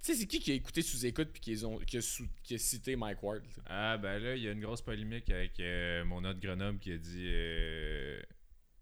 [0.00, 2.54] Tu sais, c'est qui qui a écouté sous-écoute puis qui, ont- qui, a sou- qui
[2.54, 3.42] a cité Mike Ward?
[3.66, 6.92] Ah, ben là, il y a une grosse polémique avec euh, mon autre Grenoble qui
[6.92, 7.26] a dit.
[7.32, 8.20] euh,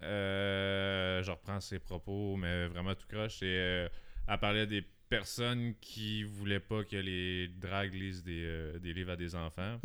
[0.02, 3.42] euh, je reprends ses propos, mais vraiment tout croche.
[3.42, 3.88] Et, euh,
[4.28, 9.12] elle parlait des personnes qui voulaient pas que les dragues lisent des, euh, des livres
[9.12, 9.78] à des enfants.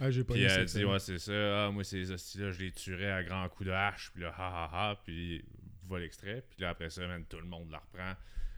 [0.00, 1.66] Ah, j'ai pas Puis elle a dit, ouais, c'est ça.
[1.66, 4.10] Ah, moi, ces hosties-là, je les tuerais à grands coups de hache.
[4.12, 5.00] Puis là, ha ha ha.
[5.04, 5.44] Puis
[5.86, 6.44] voilà l'extrait.
[6.48, 8.14] Puis là, après ça, man, tout le monde la reprend.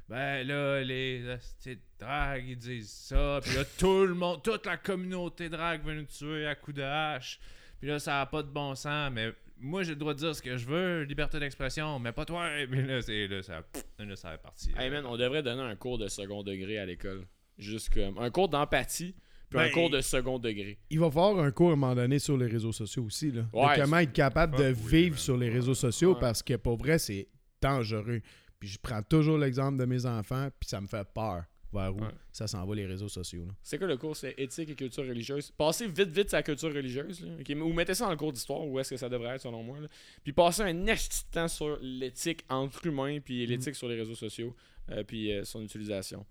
[0.08, 3.40] Ben là, les hosties de drague, ils disent ça.
[3.42, 6.82] Puis là, tout le monde, toute la communauté drague veut nous tuer à coups de
[6.82, 7.38] hache.
[7.78, 9.10] Puis là, ça n'a pas de bon sens.
[9.12, 11.98] Mais moi, j'ai le droit de dire ce que je veux, liberté d'expression.
[11.98, 12.48] Mais pas toi.
[12.70, 13.62] Puis là, c'est, là, ça,
[13.98, 14.70] là, ça est parti.
[14.78, 17.26] Hey man, on devrait donner un cours de second degré à l'école.
[17.58, 19.14] Juste comme un cours d'empathie,
[19.50, 20.78] puis un Ben, cours de second degré.
[20.88, 23.30] Il va falloir un cours à un moment donné sur les réseaux sociaux aussi.
[23.32, 25.18] Là, Ouais, de comment être capable de oui, vivre man.
[25.18, 26.20] sur les réseaux sociaux Ouais.
[26.20, 27.28] parce que pour vrai, c'est
[27.60, 28.22] dangereux.
[28.58, 32.00] Puis je prends toujours l'exemple de mes enfants, puis ça me fait peur vers où
[32.00, 32.08] Ouais.
[32.32, 33.44] ça s'en va les réseaux sociaux.
[33.46, 33.52] là.
[33.62, 34.16] C'est quoi le cours?
[34.16, 35.50] C'est éthique et culture religieuse?
[35.52, 37.24] Passez vite, vite sa culture religieuse.
[37.24, 37.56] Là, ok?
[37.62, 39.78] Ou mettez ça dans le cours d'histoire, où est-ce que ça devrait être selon moi.
[39.80, 39.88] là.
[40.24, 44.54] Puis passez un de temps sur l'éthique entre humains, puis l'éthique sur les réseaux sociaux,
[44.90, 46.26] euh, puis euh, son utilisation.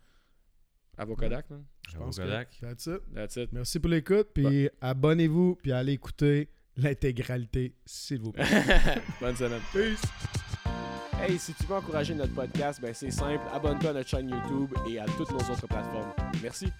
[0.97, 1.63] À vos Kodak, man.
[1.89, 2.57] Je pense que Kodak.
[2.59, 3.01] that's it.
[3.15, 3.53] That's it.
[3.53, 8.43] Merci pour l'écoute, puis abonnez-vous, puis allez écouter l'intégralité, s'il vous plaît.
[9.21, 9.61] Bonne semaine.
[9.71, 10.01] Peace.
[11.21, 14.73] Hey, si tu veux encourager notre podcast, ben c'est simple, abonne-toi à notre chaîne YouTube
[14.89, 16.13] et à toutes nos autres plateformes.
[16.41, 16.71] Merci.